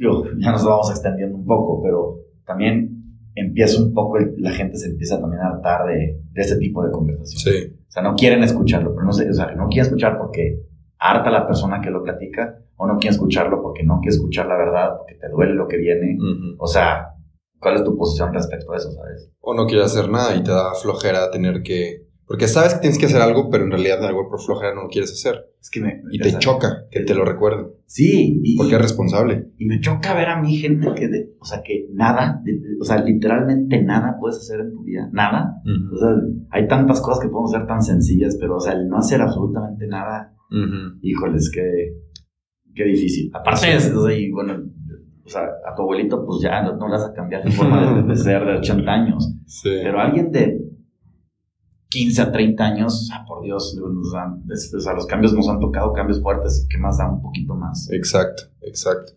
yo, 0.00 0.24
ya 0.38 0.50
nos 0.50 0.64
vamos 0.64 0.90
extendiendo 0.90 1.36
un 1.36 1.44
poco, 1.44 1.82
pero 1.82 2.20
también 2.46 3.30
empieza 3.34 3.82
un 3.82 3.92
poco, 3.92 4.18
la 4.38 4.50
gente 4.50 4.76
se 4.76 4.90
empieza 4.90 5.20
también 5.20 5.42
a 5.42 5.48
hartar 5.48 5.86
de, 5.86 6.20
de 6.32 6.40
este 6.40 6.56
tipo 6.56 6.82
de 6.82 6.90
conversación. 6.90 7.54
Sí. 7.54 7.76
O 7.86 7.90
sea, 7.90 8.02
no 8.02 8.14
quieren 8.14 8.42
escucharlo, 8.42 8.94
pero 8.94 9.04
no 9.04 9.12
sé, 9.12 9.28
o 9.28 9.32
sea, 9.32 9.54
no 9.54 9.68
quieren 9.68 9.86
escuchar 9.86 10.16
porque 10.18 10.62
harta 10.98 11.30
la 11.30 11.46
persona 11.46 11.80
que 11.80 11.90
lo 11.90 12.02
platica, 12.02 12.58
o 12.76 12.86
no 12.86 12.98
quieren 12.98 13.14
escucharlo 13.14 13.60
porque 13.62 13.82
no 13.84 14.00
quiere 14.00 14.16
escuchar 14.16 14.46
la 14.46 14.56
verdad, 14.56 14.96
porque 14.96 15.14
te 15.14 15.28
duele 15.28 15.54
lo 15.54 15.68
que 15.68 15.76
viene. 15.76 16.16
O 16.58 16.66
sea, 16.66 17.14
¿cuál 17.58 17.74
es 17.74 17.84
tu 17.84 17.94
posición 17.96 18.32
respecto 18.32 18.72
a 18.72 18.76
eso, 18.76 18.90
sabes? 18.90 19.30
O 19.40 19.54
no 19.54 19.66
quieres 19.66 19.86
hacer 19.86 20.08
nada 20.08 20.34
y 20.34 20.42
te 20.42 20.50
da 20.50 20.72
flojera 20.74 21.30
tener 21.30 21.62
que 21.62 22.06
porque 22.30 22.46
sabes 22.46 22.74
que 22.74 22.80
tienes 22.82 22.96
que 22.96 23.06
hacer 23.06 23.20
algo, 23.20 23.50
pero 23.50 23.64
en 23.64 23.72
realidad 23.72 24.06
algo 24.06 24.28
por 24.28 24.40
flojera 24.40 24.72
no 24.72 24.84
lo 24.84 24.88
quieres 24.88 25.10
hacer. 25.10 25.52
Es 25.60 25.68
que 25.68 25.80
me, 25.80 26.00
y 26.12 26.20
te 26.20 26.38
choca 26.38 26.86
que 26.88 27.00
te 27.00 27.12
lo 27.12 27.24
recuerden. 27.24 27.72
Sí. 27.86 28.40
Y, 28.44 28.56
porque 28.56 28.76
es 28.76 28.82
responsable. 28.82 29.50
Y 29.58 29.66
me 29.66 29.80
choca 29.80 30.14
ver 30.14 30.28
a 30.28 30.40
mí 30.40 30.56
gente 30.56 30.86
que, 30.94 31.08
de, 31.08 31.34
o 31.40 31.44
sea, 31.44 31.60
que 31.64 31.88
nada, 31.92 32.40
o 32.80 32.84
sea, 32.84 33.02
literalmente 33.02 33.82
nada 33.82 34.16
puedes 34.20 34.36
hacer 34.36 34.60
en 34.60 34.70
tu 34.70 34.84
vida. 34.84 35.10
Nada. 35.12 35.56
O 35.92 35.96
sea, 35.96 36.10
hay 36.50 36.68
tantas 36.68 37.00
cosas 37.00 37.20
que 37.20 37.28
podemos 37.30 37.52
hacer 37.52 37.66
tan 37.66 37.82
sencillas, 37.82 38.36
pero, 38.38 38.58
o 38.58 38.60
sea, 38.60 38.74
el 38.74 38.86
no 38.86 38.98
hacer 38.98 39.20
absolutamente 39.20 39.88
nada, 39.88 40.32
híjoles, 41.02 41.50
qué, 41.52 41.96
qué 42.72 42.84
difícil. 42.84 43.32
Aparte, 43.34 43.74
es, 43.74 43.92
o 43.92 44.06
sea, 44.06 44.16
y 44.16 44.30
bueno, 44.30 44.54
o 45.24 45.28
sea, 45.28 45.42
a 45.68 45.74
tu 45.74 45.82
abuelito, 45.82 46.24
pues 46.24 46.42
ya 46.42 46.62
no, 46.62 46.76
no 46.76 46.86
le 46.86 46.92
vas 46.92 47.08
a 47.08 47.12
cambiar 47.12 47.42
su 47.42 47.56
forma 47.56 48.02
de, 48.02 48.02
de, 48.04 48.14
ser 48.14 48.46
de 48.46 48.52
80 48.58 48.88
años. 48.88 49.34
Sí. 49.46 49.70
Pero 49.82 49.98
alguien 49.98 50.30
de 50.30 50.69
15 51.90 52.22
a 52.22 52.32
30 52.32 52.64
años, 52.64 53.10
por 53.26 53.42
Dios, 53.42 53.76
nos 53.76 54.12
dan, 54.12 54.44
o 54.48 54.80
sea, 54.80 54.92
los 54.94 55.06
cambios 55.06 55.32
nos 55.34 55.48
han 55.48 55.58
tocado, 55.58 55.92
cambios 55.92 56.22
fuertes, 56.22 56.66
que 56.70 56.78
más 56.78 56.98
da 56.98 57.10
un 57.10 57.20
poquito 57.20 57.54
más. 57.54 57.90
Exacto, 57.90 58.44
exacto. 58.62 59.12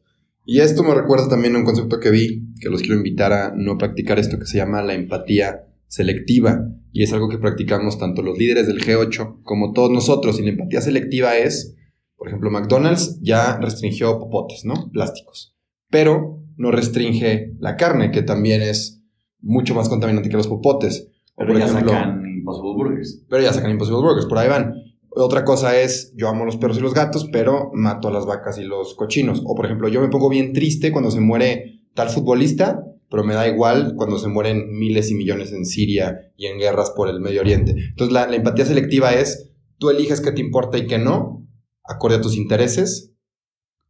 Y 0.46 0.60
esto 0.60 0.84
me 0.84 0.94
recuerda 0.94 1.30
también 1.30 1.56
a 1.56 1.60
un 1.60 1.66
concepto 1.66 2.00
que 2.00 2.10
vi, 2.10 2.54
que 2.60 2.70
los 2.70 2.82
quiero 2.82 2.98
invitar 2.98 3.32
a 3.32 3.54
no 3.56 3.78
practicar 3.78 4.20
esto 4.20 4.40
que 4.40 4.46
se 4.46 4.58
llama 4.58 4.82
la 4.82 4.94
empatía 4.96 5.68
selectiva, 5.88 6.68
y 6.92 7.04
es 7.04 7.14
algo 7.14 7.30
que 7.30 7.38
practicamos 7.38 7.98
tanto 7.98 8.22
los 8.24 8.38
líderes 8.38 8.68
del 8.68 8.84
G8 8.84 9.44
como 9.44 9.72
todos 9.72 9.92
nosotros, 9.92 10.40
y 10.40 10.44
la 10.44 10.50
empatía 10.50 10.82
selectiva 10.82 11.38
es, 11.38 11.76
por 12.18 12.28
ejemplo, 12.28 12.50
McDonald's 12.50 13.20
ya 13.22 13.58
restringió 13.58 14.20
popotes, 14.20 14.66
¿no? 14.66 14.90
Plásticos, 14.92 15.56
pero 15.90 16.40
no 16.58 16.72
restringe 16.72 17.56
la 17.60 17.78
carne, 17.78 18.12
que 18.12 18.24
también 18.24 18.62
es 18.62 19.02
mucho 19.42 19.76
más 19.76 19.90
contaminante 19.90 20.30
que 20.30 20.38
los 20.38 20.48
popotes. 20.48 21.10
Pero 21.36 21.54
por 21.54 21.60
ya 21.60 21.66
ejemplo, 21.66 21.92
sacan 21.92 22.23
Impossible 22.44 22.74
Burgers. 22.74 23.24
Pero 23.30 23.42
ya 23.42 23.54
sacan 23.54 23.72
Impossible 23.72 24.02
Burgers, 24.02 24.26
por 24.26 24.38
ahí 24.38 24.50
van. 24.50 24.74
Otra 25.16 25.46
cosa 25.46 25.80
es, 25.80 26.12
yo 26.16 26.28
amo 26.28 26.44
los 26.44 26.58
perros 26.58 26.78
y 26.78 26.82
los 26.82 26.94
gatos, 26.94 27.30
pero 27.32 27.70
mato 27.74 28.08
a 28.08 28.12
las 28.12 28.26
vacas 28.26 28.58
y 28.58 28.64
los 28.64 28.96
cochinos. 28.96 29.42
O 29.46 29.56
por 29.56 29.66
ejemplo, 29.66 29.88
yo 29.88 30.02
me 30.02 30.10
pongo 30.10 30.28
bien 30.28 30.54
triste 30.54 30.92
cuando 30.92 31.12
se 31.12 31.20
muere 31.20 31.82
tal 31.94 32.10
futbolista, 32.10 32.84
pero 33.10 33.24
me 33.24 33.36
da 33.36 33.48
igual 33.48 33.94
cuando 33.96 34.18
se 34.18 34.28
mueren 34.28 34.72
miles 34.72 35.12
y 35.12 35.16
millones 35.16 35.54
en 35.54 35.66
Siria 35.66 36.32
y 36.36 36.48
en 36.48 36.58
guerras 36.58 36.92
por 36.96 37.10
el 37.10 37.22
Medio 37.22 37.42
Oriente. 37.42 37.76
Entonces 37.90 38.12
la, 38.12 38.24
empatía 38.36 38.66
selectiva 38.66 39.14
es, 39.14 39.52
tú 39.78 39.92
eliges 39.92 40.20
qué 40.20 40.32
te 40.32 40.42
importa 40.42 40.80
y 40.80 40.88
qué 40.88 40.98
no, 40.98 41.48
acorde 41.84 42.16
a 42.16 42.22
tus 42.22 42.36
intereses, 42.36 43.14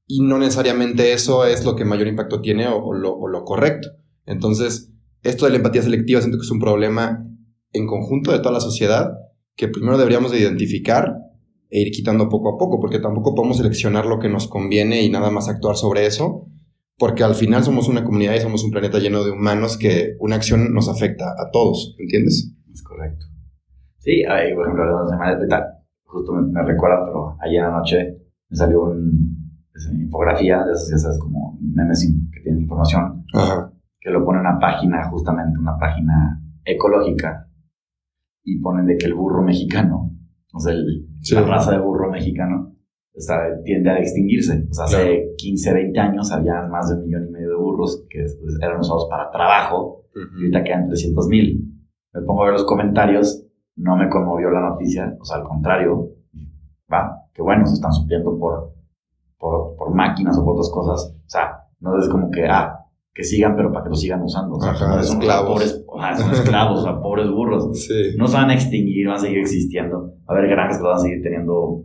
y 0.05 0.19
no 0.19 0.37
necesariamente 0.37 1.13
eso 1.13 1.45
es 1.45 1.63
lo 1.63 1.77
que 1.77 1.85
mayor 1.85 2.07
impacto 2.07 2.41
tiene 2.41 2.67
o, 2.67 2.93
lo, 2.93 3.15
o 3.15 3.29
lo 3.29 3.45
correcto. 3.45 3.87
Entonces, 4.25 4.91
esto 5.21 5.45
de 5.45 5.51
la 5.51 5.57
empatía 5.57 5.81
selectiva 5.81 6.19
siento 6.19 6.37
que 6.37 6.43
es 6.43 6.51
un 6.51 6.59
problema 6.59 7.25
en 7.73 7.87
conjunto 7.87 8.31
de 8.31 8.39
toda 8.39 8.53
la 8.53 8.59
sociedad 8.59 9.11
que 9.55 9.67
primero 9.67 9.97
deberíamos 9.97 10.31
de 10.31 10.39
identificar 10.39 11.15
e 11.69 11.81
ir 11.81 11.91
quitando 11.91 12.29
poco 12.29 12.53
a 12.53 12.57
poco, 12.57 12.79
porque 12.79 12.99
tampoco 12.99 13.33
podemos 13.35 13.57
seleccionar 13.57 14.05
lo 14.05 14.19
que 14.19 14.29
nos 14.29 14.47
conviene 14.47 15.01
y 15.01 15.09
nada 15.09 15.31
más 15.31 15.49
actuar 15.49 15.75
sobre 15.75 16.05
eso, 16.05 16.47
porque 16.97 17.23
al 17.23 17.35
final 17.35 17.63
somos 17.63 17.87
una 17.87 18.03
comunidad 18.03 18.35
y 18.35 18.39
somos 18.39 18.63
un 18.63 18.71
planeta 18.71 18.99
lleno 18.99 19.23
de 19.23 19.31
humanos 19.31 19.77
que 19.77 20.15
una 20.19 20.35
acción 20.35 20.73
nos 20.73 20.87
afecta 20.87 21.25
a 21.25 21.49
todos, 21.51 21.95
¿entiendes? 21.99 22.53
Es 22.71 22.83
correcto. 22.83 23.25
Sí, 23.97 24.23
ahí, 24.23 24.53
por 24.53 24.65
ejemplo, 24.65 24.83
ahorita, 24.83 25.83
justo 26.03 26.33
me, 26.33 26.51
me 26.51 26.63
recuerda, 26.63 27.05
pero 27.05 27.37
ayer 27.41 27.61
anoche 27.61 28.17
me 28.49 28.57
salió 28.57 28.83
un, 28.83 29.43
una 29.91 30.03
infografía 30.03 30.63
de 30.63 30.73
esas, 30.73 30.91
esas 30.91 31.19
como 31.19 31.57
memes 31.59 32.07
que 32.31 32.41
tienen 32.41 32.61
información, 32.61 33.25
Ajá. 33.33 33.71
que 33.99 34.09
lo 34.11 34.23
pone 34.23 34.39
una 34.39 34.59
página, 34.59 35.09
justamente 35.09 35.57
una 35.57 35.77
página 35.77 36.39
ecológica, 36.63 37.47
y 38.43 38.59
ponen 38.59 38.85
de 38.85 38.97
que 38.97 39.05
el 39.07 39.13
burro 39.13 39.41
mexicano, 39.43 40.11
o 40.53 40.59
sea, 40.59 40.73
el, 40.73 41.07
Sí. 41.21 41.35
la 41.35 41.43
raza 41.43 41.71
de 41.71 41.79
burro 41.79 42.11
mexicano, 42.11 42.75
está, 43.13 43.35
tiende 43.63 43.89
a 43.91 43.99
extinguirse. 43.99 44.65
O 44.69 44.73
sea, 44.73 44.85
hace 44.85 44.97
Claro. 45.03 45.21
15, 45.37 45.73
20 45.73 45.99
años 45.99 46.31
había 46.31 46.61
más 46.69 46.89
de 46.89 46.95
un 46.95 47.05
millón 47.05 47.27
y 47.27 47.31
medio 47.31 47.49
de 47.49 47.55
burros 47.55 48.05
que 48.09 48.19
pues, 48.19 48.57
eran 48.61 48.79
usados 48.79 49.07
para 49.09 49.29
trabajo 49.31 50.05
y 50.15 50.19
Ujú. 50.19 50.35
ahorita 50.37 50.63
quedan 50.63 50.87
300 50.87 51.27
mil. 51.27 51.69
Me 52.13 52.21
pongo 52.21 52.43
a 52.43 52.45
ver 52.45 52.53
los 52.53 52.65
comentarios, 52.65 53.45
no 53.75 53.95
me 53.97 54.09
conmovió 54.09 54.49
la 54.51 54.61
noticia, 54.69 55.15
o 55.19 55.25
sea, 55.25 55.37
al 55.37 55.43
contrario, 55.43 56.09
va, 56.91 57.17
que 57.33 57.41
bueno, 57.41 57.65
se 57.65 57.73
están 57.75 57.91
supliendo 57.91 58.37
por, 58.37 58.73
por, 59.39 59.75
por 59.75 59.93
máquinas 59.95 60.37
o 60.37 60.43
por 60.45 60.53
otras 60.53 60.69
cosas. 60.71 61.15
O 61.25 61.29
sea, 61.29 61.59
no 61.79 61.97
es 61.97 62.07
como 62.09 62.29
que, 62.29 62.45
ah, 62.47 62.82
que 63.13 63.23
sigan, 63.23 63.55
pero 63.55 63.71
para 63.71 63.83
que 63.85 63.89
lo 63.91 63.95
sigan 63.95 64.21
usando. 64.23 64.55
O 64.55 64.61
sea, 64.61 64.71
Ajá, 64.71 65.03
son 65.03 65.19
esclavos. 65.19 65.49
Pobres, 65.53 65.85
son 66.17 66.33
esclavos, 66.33 66.79
o 66.79 66.83
sea, 66.83 66.99
pobres 66.99 67.29
burros. 67.29 67.79
Sí. 67.79 68.15
No 68.17 68.27
se 68.27 68.35
van 68.37 68.49
a 68.49 68.53
extinguir, 68.55 69.07
van 69.07 69.17
a 69.17 69.19
seguir 69.19 69.39
existiendo. 69.39 70.13
Va 70.29 70.35
a 70.35 70.37
haber 70.37 70.49
granjas 70.49 70.77
que 70.77 70.83
van 70.83 70.95
a 70.95 70.99
seguir 70.99 71.21
teniendo, 71.21 71.53
o 71.53 71.83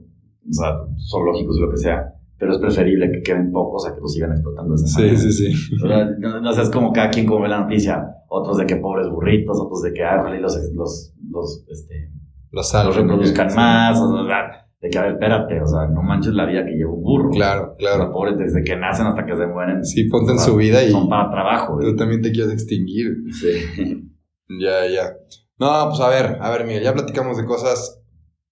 sea, 0.51 0.73
zoológicos 1.11 1.59
o 1.59 1.61
lo 1.67 1.71
que 1.71 1.77
sea. 1.77 2.15
Pero 2.39 2.53
es 2.53 2.59
preferible 2.59 3.11
que 3.11 3.21
queden 3.23 3.51
pocos 3.51 3.87
a 3.89 3.95
que 3.95 4.01
los 4.01 4.13
sigan 4.15 4.31
explotando 4.31 4.71
de 4.71 4.77
esa 4.77 4.87
Sí, 4.87 5.03
manera. 5.03 5.19
sí, 5.19 5.33
sí. 5.33 5.75
O 5.85 5.89
sea, 5.89 6.05
no, 6.19 6.41
no 6.41 6.51
es 6.51 6.71
como 6.71 6.93
cada 6.93 7.11
quien 7.11 7.27
como 7.27 7.43
ve 7.43 7.49
la 7.49 7.61
noticia. 7.61 8.05
Otros 8.29 8.59
de 8.59 8.67
que 8.67 8.77
pobres 8.77 9.09
burritos, 9.09 9.59
otros 9.61 9.83
de 9.83 9.93
que 9.93 10.05
ah, 10.05 10.23
y 10.37 10.41
los, 10.41 10.55
los, 10.75 11.15
los, 11.31 11.65
este, 11.69 12.11
Los 12.53 12.73
los 12.73 12.97
reproduzcan 12.97 13.55
más. 13.57 14.01
O 14.01 14.25
sea, 14.27 14.68
de 14.81 14.91
que, 14.91 14.99
a 14.99 15.03
ver, 15.03 15.13
espérate, 15.13 15.61
o 15.61 15.67
sea, 15.67 15.87
no 15.89 16.03
manches 16.03 16.33
la 16.35 16.47
vida 16.47 16.65
que 16.65 16.73
lleva 16.73 16.93
un 16.93 17.03
burro. 17.03 17.31
Claro, 17.31 17.67
Los 17.69 17.77
claro. 17.79 18.13
pobres 18.13 18.39
desde 18.39 18.63
que 18.63 18.77
nacen 18.77 19.07
hasta 19.07 19.27
que 19.27 19.37
se 19.37 19.47
mueren. 19.47 19.85
Sí, 19.85 20.05
ponte 20.05 20.33
en 20.33 20.39
su 20.39 20.55
vida 20.57 20.83
y 20.85 20.91
Son 20.91 21.09
para 21.09 21.31
trabajo. 21.31 21.75
güey. 21.75 21.91
tú 21.91 21.97
también 21.97 22.23
te 22.23 22.31
quieres 22.33 22.53
extinguir. 22.53 23.09
Sí. 23.33 24.05
Ya, 24.51 24.87
ya. 24.89 25.13
No, 25.59 25.89
pues 25.91 26.01
a 26.01 26.09
ver, 26.09 26.39
a 26.41 26.51
ver, 26.51 26.65
Miguel, 26.65 26.83
ya 26.83 26.95
platicamos 26.95 27.37
de 27.37 27.45
cosas 27.45 28.01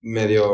medio. 0.02 0.44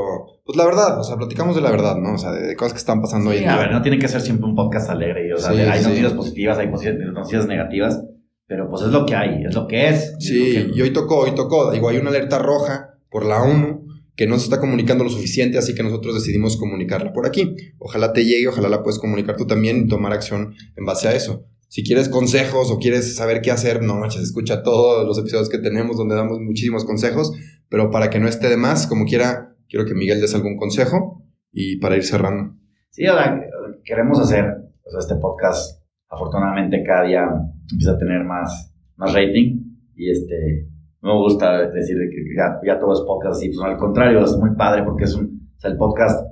Pues 0.44 0.56
la 0.56 0.64
verdad, 0.64 1.00
o 1.00 1.02
sea, 1.02 1.16
platicamos 1.16 1.56
de 1.56 1.62
la 1.62 1.70
verdad, 1.72 1.96
¿no? 1.96 2.14
O 2.14 2.18
sea, 2.18 2.30
de, 2.30 2.46
de 2.46 2.54
cosas 2.54 2.74
que 2.74 2.78
están 2.78 3.00
pasando 3.00 3.30
hoy 3.30 3.38
en 3.38 3.42
Sí, 3.42 3.48
a 3.48 3.52
día. 3.54 3.60
ver, 3.62 3.72
no 3.72 3.82
tiene 3.82 3.98
que 3.98 4.06
ser 4.06 4.20
siempre 4.20 4.46
un 4.46 4.54
podcast 4.54 4.88
alegre. 4.90 5.34
O 5.34 5.38
sea, 5.38 5.52
Sí, 5.52 5.58
hay 5.60 5.80
sí. 5.80 5.88
noticias 5.88 6.12
positivas, 6.12 6.58
hay 6.58 6.68
noticias 6.68 7.46
negativas, 7.48 8.04
pero 8.46 8.68
pues 8.70 8.82
es 8.82 8.88
lo 8.92 9.04
que 9.04 9.16
hay, 9.16 9.44
es 9.44 9.54
lo 9.54 9.66
que 9.66 9.88
es. 9.88 10.14
Sí, 10.20 10.56
Es 10.56 10.64
lo 10.66 10.72
que- 10.72 10.78
y 10.78 10.82
hoy 10.82 10.92
tocó, 10.92 11.18
hoy 11.20 11.34
tocó. 11.34 11.72
Digo, 11.72 11.88
hay 11.88 11.96
una 11.98 12.10
alerta 12.10 12.38
roja 12.38 12.90
por 13.10 13.26
la 13.26 13.42
ONU 13.42 13.81
que 14.22 14.28
no 14.28 14.38
se 14.38 14.44
está 14.44 14.60
comunicando 14.60 15.02
lo 15.02 15.10
suficiente, 15.10 15.58
así 15.58 15.74
que 15.74 15.82
nosotros 15.82 16.14
decidimos 16.14 16.56
comunicarla 16.56 17.12
por 17.12 17.26
aquí. 17.26 17.56
Ojalá 17.80 18.12
te 18.12 18.24
llegue, 18.24 18.46
ojalá 18.46 18.68
la 18.68 18.84
puedes 18.84 19.00
comunicar 19.00 19.36
tú 19.36 19.48
también 19.48 19.78
y 19.78 19.88
tomar 19.88 20.12
acción 20.12 20.54
en 20.76 20.84
base 20.84 21.08
a 21.08 21.12
eso. 21.12 21.44
Si 21.66 21.82
quieres 21.82 22.08
consejos 22.08 22.70
o 22.70 22.78
quieres 22.78 23.16
saber 23.16 23.42
qué 23.42 23.50
hacer, 23.50 23.82
no 23.82 23.96
manches, 23.96 24.22
escucha 24.22 24.62
todos 24.62 25.04
los 25.04 25.18
episodios 25.18 25.48
que 25.48 25.58
tenemos 25.58 25.96
donde 25.96 26.14
damos 26.14 26.38
muchísimos 26.38 26.84
consejos, 26.84 27.32
pero 27.68 27.90
para 27.90 28.10
que 28.10 28.20
no 28.20 28.28
esté 28.28 28.48
de 28.48 28.56
más, 28.56 28.86
como 28.86 29.06
quiera, 29.06 29.56
quiero 29.68 29.86
que 29.86 29.94
Miguel 29.94 30.20
des 30.20 30.36
algún 30.36 30.56
consejo 30.56 31.24
y 31.50 31.78
para 31.78 31.96
ir 31.96 32.04
cerrando. 32.04 32.54
Sí, 32.90 33.02
sea, 33.02 33.40
queremos 33.84 34.20
hacer 34.20 34.44
sea, 34.86 35.00
este 35.00 35.16
podcast. 35.16 35.82
Afortunadamente, 36.08 36.84
cada 36.86 37.08
día 37.08 37.24
empieza 37.72 37.94
a 37.94 37.98
tener 37.98 38.22
más, 38.22 38.72
más 38.94 39.12
rating. 39.14 39.58
Y 39.96 40.12
este, 40.12 40.68
no 41.02 41.14
me 41.14 41.20
gusta 41.20 41.68
decir 41.70 41.96
de 41.98 42.08
que 42.08 42.16
ya, 42.36 42.60
ya 42.64 42.78
todo 42.78 42.92
es 42.92 43.00
podcast 43.00 43.36
así. 43.36 43.48
Pues, 43.48 43.60
al 43.60 43.76
contrario, 43.76 44.24
es 44.24 44.36
muy 44.38 44.54
padre 44.54 44.82
porque 44.84 45.04
es 45.04 45.14
un. 45.14 45.50
O 45.56 45.60
sea, 45.60 45.70
el 45.70 45.76
podcast 45.76 46.26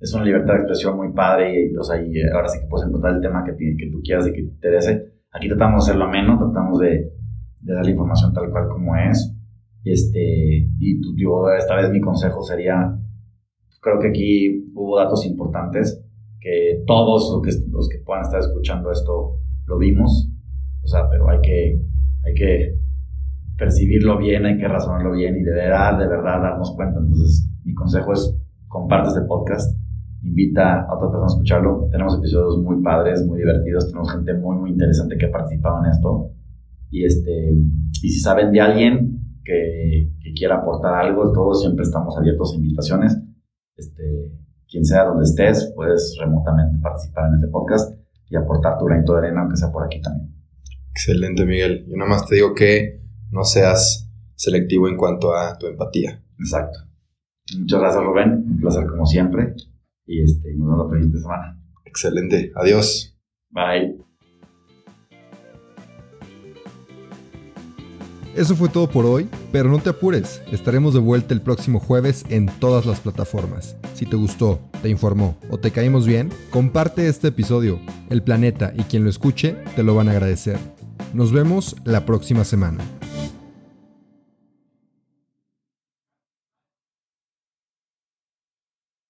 es 0.00 0.12
una 0.14 0.24
libertad 0.24 0.54
de 0.54 0.58
expresión 0.60 0.96
muy 0.96 1.12
padre. 1.12 1.66
Y, 1.70 1.76
o 1.76 1.82
sea, 1.82 2.00
y 2.02 2.20
ahora 2.32 2.48
sí 2.48 2.58
que 2.60 2.66
puedes 2.66 2.88
encontrar 2.88 3.14
el 3.14 3.20
tema 3.20 3.44
que, 3.44 3.52
ti- 3.52 3.76
que 3.76 3.90
tú 3.90 4.00
quieras 4.02 4.26
y 4.26 4.32
que 4.32 4.42
te 4.42 4.48
interese. 4.48 5.12
Aquí 5.32 5.48
tratamos 5.48 5.84
de 5.86 5.90
hacerlo 5.90 6.06
ameno, 6.06 6.38
tratamos 6.38 6.78
de, 6.80 7.12
de 7.60 7.74
dar 7.74 7.84
la 7.84 7.90
información 7.90 8.32
tal 8.32 8.50
cual 8.50 8.68
como 8.68 8.96
es. 8.96 9.32
Este, 9.84 10.68
y 10.78 10.98
pues, 10.98 11.14
yo 11.16 11.48
esta 11.56 11.76
vez 11.76 11.90
mi 11.90 12.00
consejo 12.00 12.42
sería, 12.42 12.98
creo 13.80 14.00
que 14.00 14.08
aquí 14.08 14.70
hubo 14.74 14.98
datos 14.98 15.24
importantes, 15.24 16.02
que 16.40 16.82
todos 16.86 17.30
los 17.32 17.42
que, 17.42 17.70
los 17.70 17.88
que 17.88 17.98
puedan 18.04 18.22
estar 18.24 18.40
escuchando 18.40 18.90
esto 18.90 19.38
lo 19.66 19.78
vimos, 19.78 20.28
o 20.82 20.86
sea, 20.88 21.08
pero 21.10 21.28
hay 21.30 21.38
que, 21.40 21.80
hay 22.24 22.34
que 22.34 22.78
percibirlo 23.56 24.18
bien, 24.18 24.46
hay 24.46 24.58
que 24.58 24.68
razonarlo 24.68 25.12
bien 25.12 25.36
y 25.36 25.42
de 25.42 25.52
verdad, 25.52 25.98
de 25.98 26.06
verdad 26.06 26.42
darnos 26.42 26.74
cuenta. 26.76 26.98
Entonces, 27.00 27.48
mi 27.64 27.74
consejo 27.74 28.12
es, 28.12 28.36
comparte 28.68 29.08
este 29.08 29.22
podcast, 29.22 29.78
invita 30.22 30.82
a 30.82 30.94
otras 30.94 31.10
personas 31.10 31.32
a 31.32 31.36
escucharlo. 31.36 31.88
Tenemos 31.90 32.18
episodios 32.18 32.62
muy 32.62 32.82
padres, 32.82 33.24
muy 33.26 33.38
divertidos, 33.38 33.88
tenemos 33.88 34.12
gente 34.12 34.34
muy, 34.34 34.56
muy 34.56 34.70
interesante 34.70 35.16
que 35.16 35.26
ha 35.26 35.30
participado 35.30 35.84
en 35.84 35.90
esto. 35.90 36.30
Y, 36.90 37.04
este, 37.04 37.52
y 38.02 38.08
si 38.08 38.20
saben 38.20 38.52
de 38.52 38.60
alguien 38.60 39.40
que, 39.44 40.12
que 40.22 40.32
quiera 40.34 40.56
aportar 40.56 40.94
algo, 40.94 41.32
todos 41.32 41.62
siempre 41.62 41.84
estamos 41.84 42.16
abiertos 42.18 42.52
a 42.52 42.56
invitaciones. 42.56 43.16
Este, 43.76 44.32
quien 44.68 44.84
sea 44.84 45.04
donde 45.04 45.24
estés, 45.24 45.72
puedes 45.74 46.16
remotamente 46.20 46.78
participar 46.82 47.28
en 47.28 47.34
este 47.34 47.48
podcast 47.48 47.96
y 48.28 48.36
aportar 48.36 48.78
tu 48.78 48.86
granito 48.86 49.12
de 49.12 49.18
arena, 49.18 49.42
aunque 49.42 49.56
sea 49.56 49.70
por 49.70 49.84
aquí 49.84 50.00
también. 50.00 50.34
Excelente, 50.90 51.44
Miguel. 51.44 51.86
Yo 51.88 51.96
nada 51.96 52.10
más 52.10 52.26
te 52.26 52.36
digo 52.36 52.54
que 52.54 53.05
no 53.30 53.44
seas 53.44 54.10
selectivo 54.34 54.88
en 54.88 54.96
cuanto 54.96 55.34
a 55.34 55.56
tu 55.58 55.66
empatía. 55.66 56.22
Exacto. 56.38 56.78
Muchas 57.58 57.80
gracias, 57.80 58.04
Rubén. 58.04 58.44
Un 58.46 58.60
placer 58.60 58.86
como 58.86 59.06
siempre. 59.06 59.54
Y 60.06 60.22
este, 60.22 60.54
nos 60.54 60.68
vemos 60.68 60.78
la 60.78 60.88
próxima 60.90 61.20
semana. 61.20 61.62
Excelente. 61.84 62.52
Adiós. 62.54 63.16
Bye. 63.50 64.06
Eso 68.36 68.54
fue 68.54 68.68
todo 68.68 68.86
por 68.86 69.06
hoy, 69.06 69.30
pero 69.50 69.70
no 69.70 69.78
te 69.78 69.88
apures, 69.88 70.42
estaremos 70.52 70.92
de 70.92 71.00
vuelta 71.00 71.32
el 71.32 71.40
próximo 71.40 71.80
jueves 71.80 72.22
en 72.28 72.44
todas 72.60 72.84
las 72.84 73.00
plataformas. 73.00 73.78
Si 73.94 74.04
te 74.04 74.14
gustó, 74.14 74.60
te 74.82 74.90
informó 74.90 75.38
o 75.48 75.56
te 75.56 75.70
caímos 75.70 76.06
bien, 76.06 76.28
comparte 76.50 77.08
este 77.08 77.28
episodio. 77.28 77.80
El 78.10 78.22
planeta 78.22 78.74
y 78.76 78.82
quien 78.82 79.04
lo 79.04 79.10
escuche 79.10 79.56
te 79.74 79.82
lo 79.82 79.94
van 79.94 80.08
a 80.08 80.12
agradecer. 80.12 80.58
Nos 81.14 81.32
vemos 81.32 81.76
la 81.84 82.04
próxima 82.04 82.44
semana. 82.44 82.84